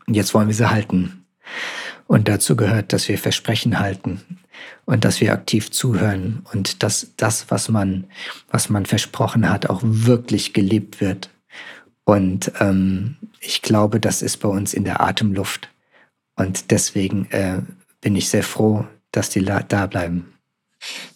[0.07, 1.25] Und jetzt wollen wir sie halten.
[2.07, 4.21] Und dazu gehört, dass wir Versprechen halten
[4.85, 8.05] und dass wir aktiv zuhören und dass das, was man,
[8.49, 11.29] was man versprochen hat, auch wirklich gelebt wird.
[12.03, 15.69] Und ähm, ich glaube, das ist bei uns in der Atemluft.
[16.35, 17.61] Und deswegen äh,
[18.01, 20.33] bin ich sehr froh, dass die da bleiben.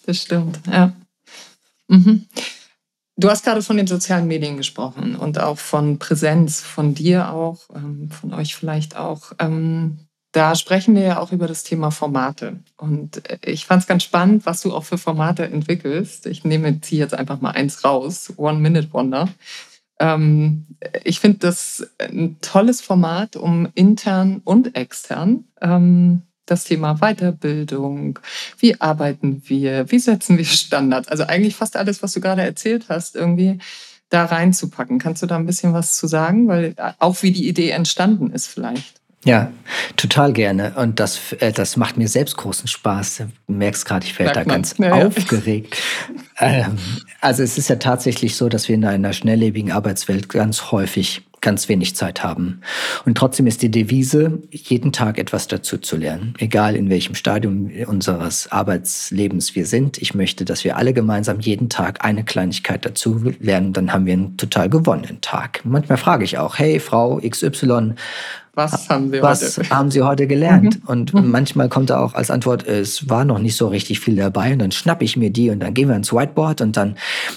[0.06, 0.94] Das stimmt, ja.
[1.88, 2.26] Mhm.
[3.18, 7.64] Du hast gerade von den sozialen Medien gesprochen und auch von Präsenz, von dir auch,
[7.76, 9.34] ähm, von euch vielleicht auch.
[9.40, 10.00] Ähm,
[10.32, 12.60] da sprechen wir ja auch über das Thema Formate.
[12.78, 16.28] Und äh, ich fand es ganz spannend, was du auch für Formate entwickelst.
[16.28, 19.28] Ich nehme ziehe jetzt einfach mal eins raus, One Minute Wonder.
[20.00, 20.66] Ähm,
[21.04, 28.20] ich finde das ein tolles Format, um intern und extern ähm, das Thema Weiterbildung,
[28.58, 32.86] wie arbeiten wir, wie setzen wir Standards, also eigentlich fast alles, was du gerade erzählt
[32.90, 33.60] hast, irgendwie
[34.10, 35.00] da reinzupacken.
[35.00, 36.48] Kannst du da ein bisschen was zu sagen?
[36.48, 38.99] Weil äh, auch wie die Idee entstanden ist vielleicht.
[39.26, 39.52] Ja,
[39.98, 40.74] total gerne.
[40.78, 43.24] Und das, äh, das macht mir selbst großen Spaß.
[43.48, 45.78] Du merkst gerade, ich werde da ganz ja, aufgeregt.
[46.42, 46.78] Ähm,
[47.20, 51.70] also es ist ja tatsächlich so, dass wir in einer schnelllebigen Arbeitswelt ganz häufig ganz
[51.70, 52.62] wenig Zeit haben.
[53.06, 57.70] Und trotzdem ist die Devise, jeden Tag etwas dazu zu lernen, egal in welchem Stadium
[57.88, 59.98] unseres Arbeitslebens wir sind.
[59.98, 64.14] Ich möchte, dass wir alle gemeinsam jeden Tag eine Kleinigkeit dazu lernen, dann haben wir
[64.14, 65.62] einen total gewonnenen Tag.
[65.64, 67.96] Manchmal frage ich auch, hey Frau XY,
[68.54, 69.70] was haben Sie was heute?
[69.70, 70.84] haben Sie heute gelernt?
[70.84, 70.90] Mhm.
[70.90, 71.32] Und mhm.
[71.32, 74.54] manchmal kommt da auch als Antwort, es war noch nicht so richtig viel dabei.
[74.54, 76.96] Und dann schnappe ich mir die und dann gehen wir ins Whiteboard und dann,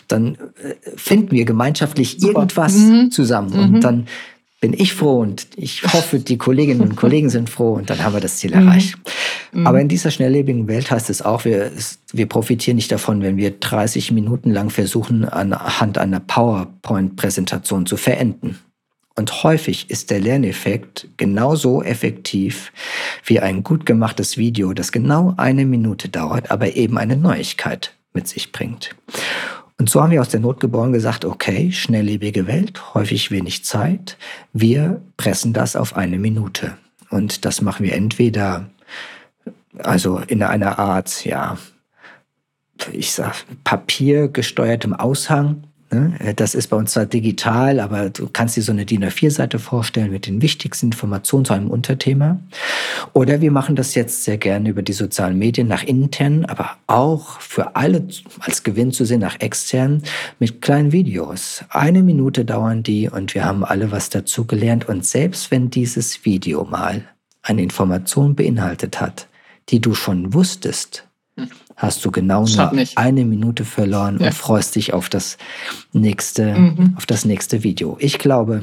[0.09, 2.40] dann äh, finden wir gemeinschaftlich Super.
[2.40, 3.11] irgendwas mhm.
[3.11, 3.53] zusammen.
[3.53, 3.81] Und mhm.
[3.81, 4.07] dann
[4.62, 8.14] bin ich froh und ich hoffe, die Kolleginnen und Kollegen sind froh und dann haben
[8.14, 8.68] wir das Ziel mhm.
[8.68, 8.96] erreicht.
[9.53, 9.66] Mhm.
[9.66, 11.72] Aber in dieser schnelllebigen Welt heißt es auch, wir,
[12.12, 18.61] wir profitieren nicht davon, wenn wir 30 Minuten lang versuchen, anhand einer PowerPoint-Präsentation zu verenden.
[19.14, 22.72] Und häufig ist der Lerneffekt genauso effektiv
[23.25, 28.27] wie ein gut gemachtes Video, das genau eine Minute dauert, aber eben eine Neuigkeit mit
[28.27, 28.94] sich bringt.
[29.79, 34.16] Und so haben wir aus der Not geboren gesagt, okay, schnelllebige Welt, häufig wenig Zeit,
[34.53, 36.77] wir pressen das auf eine Minute.
[37.11, 38.70] Und das machen wir entweder
[39.79, 41.59] also in einer Art, ja,
[42.92, 45.64] ich sag, papiergesteuertem Aushang,
[46.37, 50.11] das ist bei uns zwar digital, aber du kannst dir so eine DIN A4-Seite vorstellen
[50.11, 52.40] mit den wichtigsten Informationen zu einem Unterthema.
[53.12, 57.40] Oder wir machen das jetzt sehr gerne über die sozialen Medien nach intern, aber auch
[57.40, 58.07] für alle
[58.40, 60.02] als Gewinn zu sehen nach extern
[60.38, 61.64] mit kleinen Videos.
[61.68, 64.88] Eine Minute dauern die und wir haben alle was dazu gelernt.
[64.88, 67.04] Und selbst wenn dieses Video mal
[67.42, 69.29] eine Information beinhaltet hat,
[69.69, 71.08] die du schon wusstest,
[71.83, 74.28] hast du genau nur eine Minute verloren ja.
[74.28, 75.37] und freust dich auf das
[75.92, 76.94] nächste, mhm.
[76.96, 77.96] auf das nächste Video.
[77.98, 78.62] Ich glaube,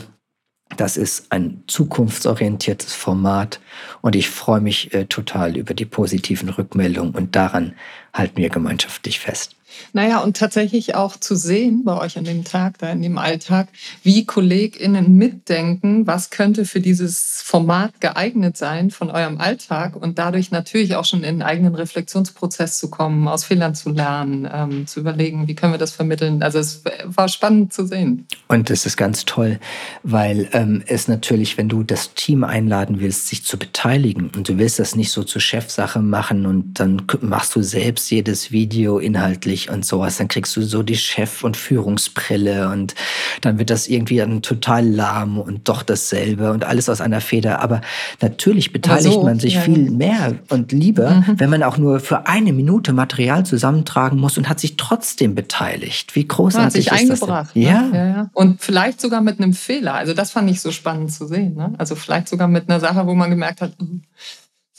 [0.78, 3.60] das ist ein zukunftsorientiertes Format
[4.02, 7.74] und ich freue mich äh, total über die positiven Rückmeldungen und daran
[8.14, 9.56] halten wir gemeinschaftlich fest.
[9.94, 13.68] Naja, und tatsächlich auch zu sehen bei euch an dem Tag, da in dem Alltag,
[14.04, 20.52] wie KollegInnen mitdenken, was könnte für dieses Format geeignet sein von eurem Alltag und dadurch
[20.52, 25.00] natürlich auch schon in einen eigenen Reflexionsprozess zu kommen, aus Fehlern zu lernen, ähm, zu
[25.00, 26.44] überlegen, wie können wir das vermitteln.
[26.44, 28.28] Also es war spannend zu sehen.
[28.48, 29.60] Und es ist ganz toll,
[30.04, 34.58] weil ähm, es natürlich, wenn du das Team einladen willst, sich zu beteiligen und du
[34.58, 39.59] willst das nicht so zur Chefsache machen und dann machst du selbst jedes Video inhaltlich
[39.68, 42.96] und sowas, dann kriegst du so die Chef- und Führungsbrille und
[43.42, 47.62] dann wird das irgendwie dann total lahm und doch dasselbe und alles aus einer Feder.
[47.62, 47.82] Aber
[48.22, 49.62] natürlich beteiligt so, man sich ja.
[49.62, 51.40] viel mehr und lieber, mhm.
[51.40, 56.16] wenn man auch nur für eine Minute Material zusammentragen muss und hat sich trotzdem beteiligt.
[56.16, 57.64] Wie großartig ja, hat sich ist eingebracht, das denn?
[57.64, 57.98] Ne?
[57.98, 58.06] Ja.
[58.06, 58.30] ja.
[58.34, 59.96] Und vielleicht sogar mit einem Fehler.
[59.96, 61.56] Also das fand ich so spannend zu sehen.
[61.56, 61.74] Ne?
[61.78, 64.04] Also vielleicht sogar mit einer Sache, wo man gemerkt hat, hm,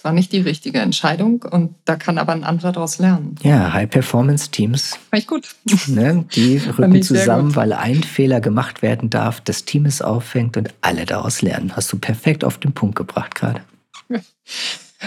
[0.01, 3.35] es war nicht die richtige Entscheidung und da kann aber ein anderer daraus lernen.
[3.43, 4.99] Ja, High-Performance-Teams.
[5.11, 5.55] Fand ich gut.
[5.89, 10.73] Ne, die rücken zusammen, weil ein Fehler gemacht werden darf, das Team es auffängt und
[10.81, 11.77] alle daraus lernen.
[11.77, 13.61] Hast du perfekt auf den Punkt gebracht gerade.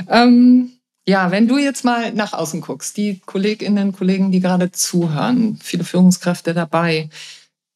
[0.10, 0.74] ähm,
[1.08, 5.86] ja, wenn du jetzt mal nach außen guckst, die Kolleginnen, Kollegen, die gerade zuhören, viele
[5.86, 7.10] Führungskräfte dabei,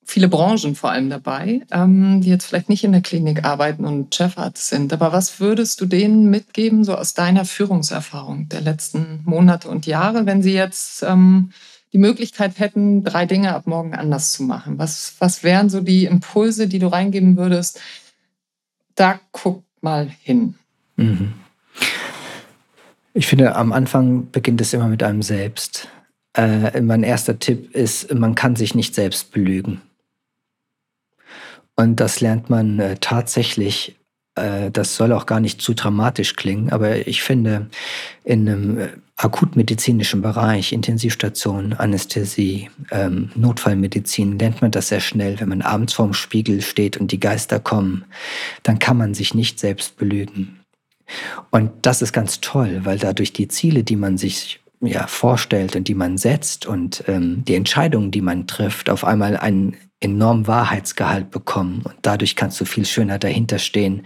[0.07, 4.15] viele Branchen vor allem dabei, ähm, die jetzt vielleicht nicht in der Klinik arbeiten und
[4.15, 4.93] Chefarzt sind.
[4.93, 10.25] Aber was würdest du denen mitgeben, so aus deiner Führungserfahrung der letzten Monate und Jahre,
[10.25, 11.51] wenn sie jetzt ähm,
[11.91, 14.79] die Möglichkeit hätten, drei Dinge ab morgen anders zu machen?
[14.79, 17.81] Was, was wären so die Impulse, die du reingeben würdest?
[18.95, 20.55] Da guck mal hin.
[20.95, 21.33] Mhm.
[23.13, 25.89] Ich finde, am Anfang beginnt es immer mit einem selbst.
[26.33, 29.81] Äh, mein erster Tipp ist, man kann sich nicht selbst belügen.
[31.77, 33.95] Und das lernt man äh, tatsächlich.
[34.35, 37.69] Äh, das soll auch gar nicht zu dramatisch klingen, aber ich finde,
[38.23, 45.39] in einem äh, akutmedizinischen Bereich, Intensivstation, Anästhesie, ähm, Notfallmedizin, lernt man das sehr schnell.
[45.39, 48.05] Wenn man abends vorm Spiegel steht und die Geister kommen,
[48.63, 50.59] dann kann man sich nicht selbst belügen.
[51.51, 55.87] Und das ist ganz toll, weil dadurch die Ziele, die man sich ja, vorstellt und
[55.87, 61.31] die man setzt und ähm, die Entscheidungen, die man trifft, auf einmal einen enormen Wahrheitsgehalt
[61.31, 64.05] bekommen und dadurch kannst du viel schöner dahinter stehen.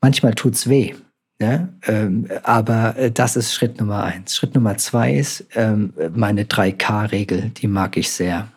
[0.00, 0.94] Manchmal tut's weh,
[1.40, 1.68] ne?
[1.86, 4.36] Ähm, aber äh, das ist Schritt Nummer eins.
[4.36, 8.48] Schritt Nummer zwei ist ähm, meine 3K-Regel, die mag ich sehr.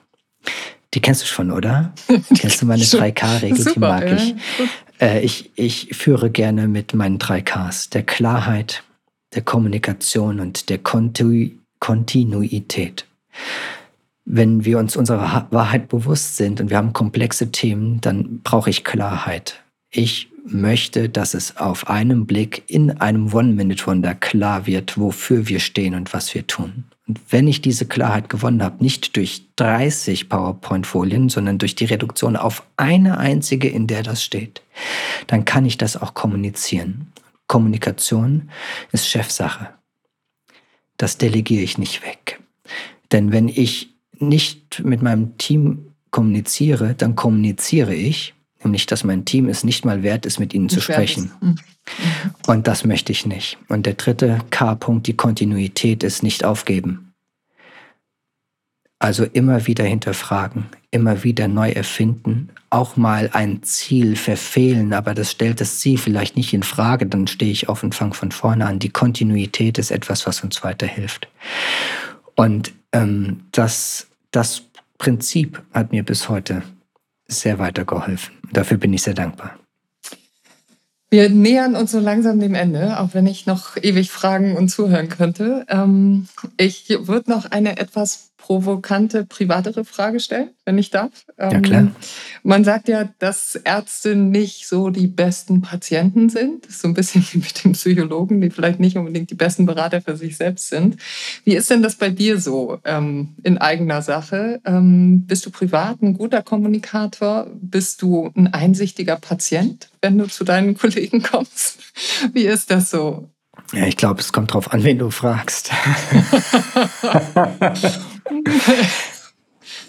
[0.93, 1.93] Die kennst du schon, oder?
[2.37, 3.73] kennst du meine 3K-Regel?
[3.73, 4.15] Die mag ja.
[4.15, 4.35] ich.
[5.01, 5.51] Äh, ich.
[5.55, 7.89] Ich führe gerne mit meinen 3Ks.
[7.89, 8.83] Der Klarheit,
[9.33, 10.77] der Kommunikation und der
[11.79, 13.07] Kontinuität.
[14.25, 18.83] Wenn wir uns unserer Wahrheit bewusst sind und wir haben komplexe Themen, dann brauche ich
[18.83, 19.63] Klarheit.
[19.89, 25.95] Ich möchte, dass es auf einen Blick in einem One-Minute-Wonder klar wird, wofür wir stehen
[25.95, 26.85] und was wir tun.
[27.07, 32.35] Und wenn ich diese Klarheit gewonnen habe, nicht durch 30 PowerPoint-Folien, sondern durch die Reduktion
[32.35, 34.61] auf eine einzige, in der das steht,
[35.27, 37.11] dann kann ich das auch kommunizieren.
[37.47, 38.49] Kommunikation
[38.91, 39.69] ist Chefsache.
[40.97, 42.39] Das delegiere ich nicht weg.
[43.11, 43.92] Denn wenn ich
[44.27, 50.03] nicht mit meinem Team kommuniziere, dann kommuniziere ich, nämlich dass mein Team es nicht mal
[50.03, 51.31] wert ist, mit ihnen zu sprechen.
[51.41, 51.55] Mhm.
[52.47, 53.57] Und das möchte ich nicht.
[53.67, 57.13] Und der dritte K-Punkt, die Kontinuität, ist nicht aufgeben.
[58.99, 65.31] Also immer wieder hinterfragen, immer wieder neu erfinden, auch mal ein Ziel verfehlen, aber das
[65.31, 68.65] stellt das Ziel vielleicht nicht in Frage, dann stehe ich auf und fange von vorne
[68.65, 68.79] an.
[68.79, 71.27] Die Kontinuität ist etwas, was uns weiterhilft.
[72.35, 74.63] Und ähm, das, das
[74.97, 76.63] Prinzip hat mir bis heute
[77.27, 78.35] sehr weitergeholfen.
[78.51, 79.57] Dafür bin ich sehr dankbar.
[81.09, 85.09] Wir nähern uns so langsam dem Ende, auch wenn ich noch ewig fragen und zuhören
[85.09, 85.65] könnte.
[85.69, 86.27] Ähm,
[86.57, 91.25] ich würde noch eine etwas provokante, privatere Frage stellen, wenn ich darf.
[91.39, 91.79] Ja, klar.
[91.79, 91.95] Ähm,
[92.43, 96.65] man sagt ja, dass Ärzte nicht so die besten Patienten sind.
[96.65, 99.65] Das ist so ein bisschen wie mit den Psychologen, die vielleicht nicht unbedingt die besten
[99.65, 100.97] Berater für sich selbst sind.
[101.45, 104.59] Wie ist denn das bei dir so ähm, in eigener Sache?
[104.65, 107.47] Ähm, bist du privat ein guter Kommunikator?
[107.61, 111.79] Bist du ein einsichtiger Patient, wenn du zu deinen Kollegen kommst?
[112.33, 113.29] Wie ist das so?
[113.71, 115.71] Ja, ich glaube, es kommt darauf an, wen du fragst.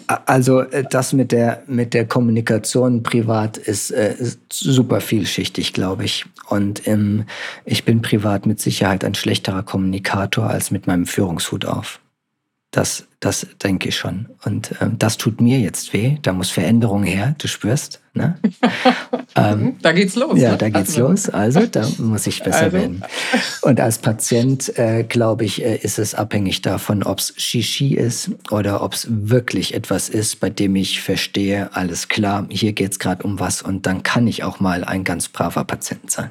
[0.07, 6.05] Also äh, das mit der, mit der Kommunikation privat ist, äh, ist super vielschichtig, glaube
[6.05, 6.25] ich.
[6.47, 7.25] Und ähm,
[7.65, 11.99] ich bin privat mit Sicherheit ein schlechterer Kommunikator als mit meinem Führungshut auf.
[12.75, 14.25] Das, das denke ich schon.
[14.43, 16.17] Und ähm, das tut mir jetzt weh.
[16.23, 18.01] Da muss Veränderung her, du spürst.
[18.13, 18.37] Ne?
[19.37, 20.37] ähm, da geht's los.
[20.37, 20.57] Ja, ne?
[20.57, 21.07] da geht's also.
[21.07, 21.29] los.
[21.29, 22.73] Also da muss ich besser also.
[22.73, 23.01] werden.
[23.61, 28.31] Und als Patient, äh, glaube ich, äh, ist es abhängig davon, ob es Shishi ist
[28.51, 33.23] oder ob es wirklich etwas ist, bei dem ich verstehe, alles klar, hier geht's gerade
[33.23, 36.29] um was und dann kann ich auch mal ein ganz braver Patient sein.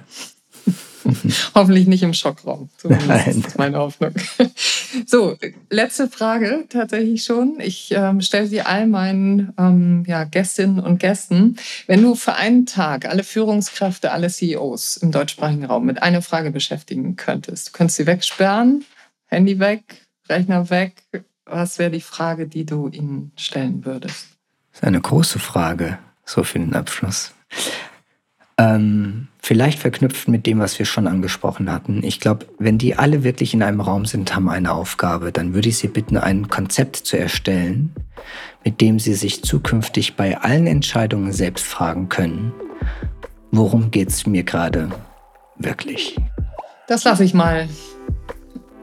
[1.54, 2.68] Hoffentlich nicht im Schockraum.
[2.82, 3.28] Nein.
[3.28, 4.12] ist meine Hoffnung.
[5.06, 5.36] So,
[5.70, 7.58] letzte Frage tatsächlich schon.
[7.58, 11.56] Ich ähm, stelle sie all meinen ähm, ja, Gästinnen und Gästen.
[11.88, 16.52] Wenn du für einen Tag alle Führungskräfte, alle CEOs im deutschsprachigen Raum mit einer Frage
[16.52, 18.84] beschäftigen könntest, du könntest sie wegsperren,
[19.26, 19.82] Handy weg,
[20.28, 21.02] Rechner weg.
[21.44, 24.28] Was wäre die Frage, die du ihnen stellen würdest?
[24.70, 27.32] Das ist eine große Frage, so für den Abschluss.
[28.56, 32.02] Ähm, vielleicht verknüpft mit dem, was wir schon angesprochen hatten.
[32.04, 35.68] Ich glaube, wenn die alle wirklich in einem Raum sind, haben eine Aufgabe, dann würde
[35.68, 37.92] ich sie bitten, ein Konzept zu erstellen,
[38.64, 42.52] mit dem sie sich zukünftig bei allen Entscheidungen selbst fragen können,
[43.50, 44.90] worum geht es mir gerade
[45.56, 46.16] wirklich?
[46.86, 47.68] Das lasse ich mal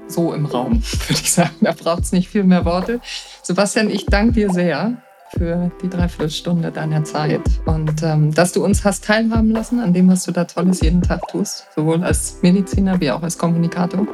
[0.07, 1.55] so im Raum, würde ich sagen.
[1.61, 2.99] Da braucht es nicht viel mehr Worte.
[3.41, 5.01] Sebastian, ich danke dir sehr
[5.31, 10.09] für die Dreiviertelstunde deiner Zeit und ähm, dass du uns hast teilhaben lassen an dem,
[10.09, 14.07] was du da Tolles jeden Tag tust, sowohl als Mediziner wie auch als Kommunikator.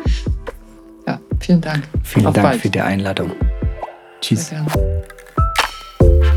[1.08, 1.84] Ja, vielen Dank.
[2.04, 2.62] Vielen Auf Dank bald.
[2.62, 3.32] für die Einladung.
[4.22, 4.52] Tschüss.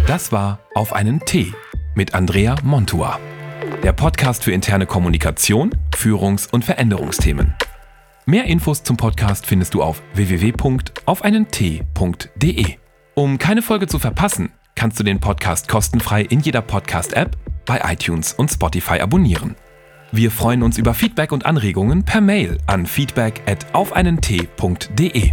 [0.07, 1.53] Das war Auf einen Tee
[1.95, 3.19] mit Andrea Montua.
[3.83, 7.55] Der Podcast für interne Kommunikation, Führungs- und Veränderungsthemen.
[8.27, 12.67] Mehr Infos zum Podcast findest du auf www.aufeinentee.de.
[13.15, 18.33] Um keine Folge zu verpassen, kannst du den Podcast kostenfrei in jeder Podcast-App, bei iTunes
[18.33, 19.57] und Spotify abonnieren.
[20.13, 25.33] Wir freuen uns über Feedback und Anregungen per Mail an feedback at aufeinentee.de.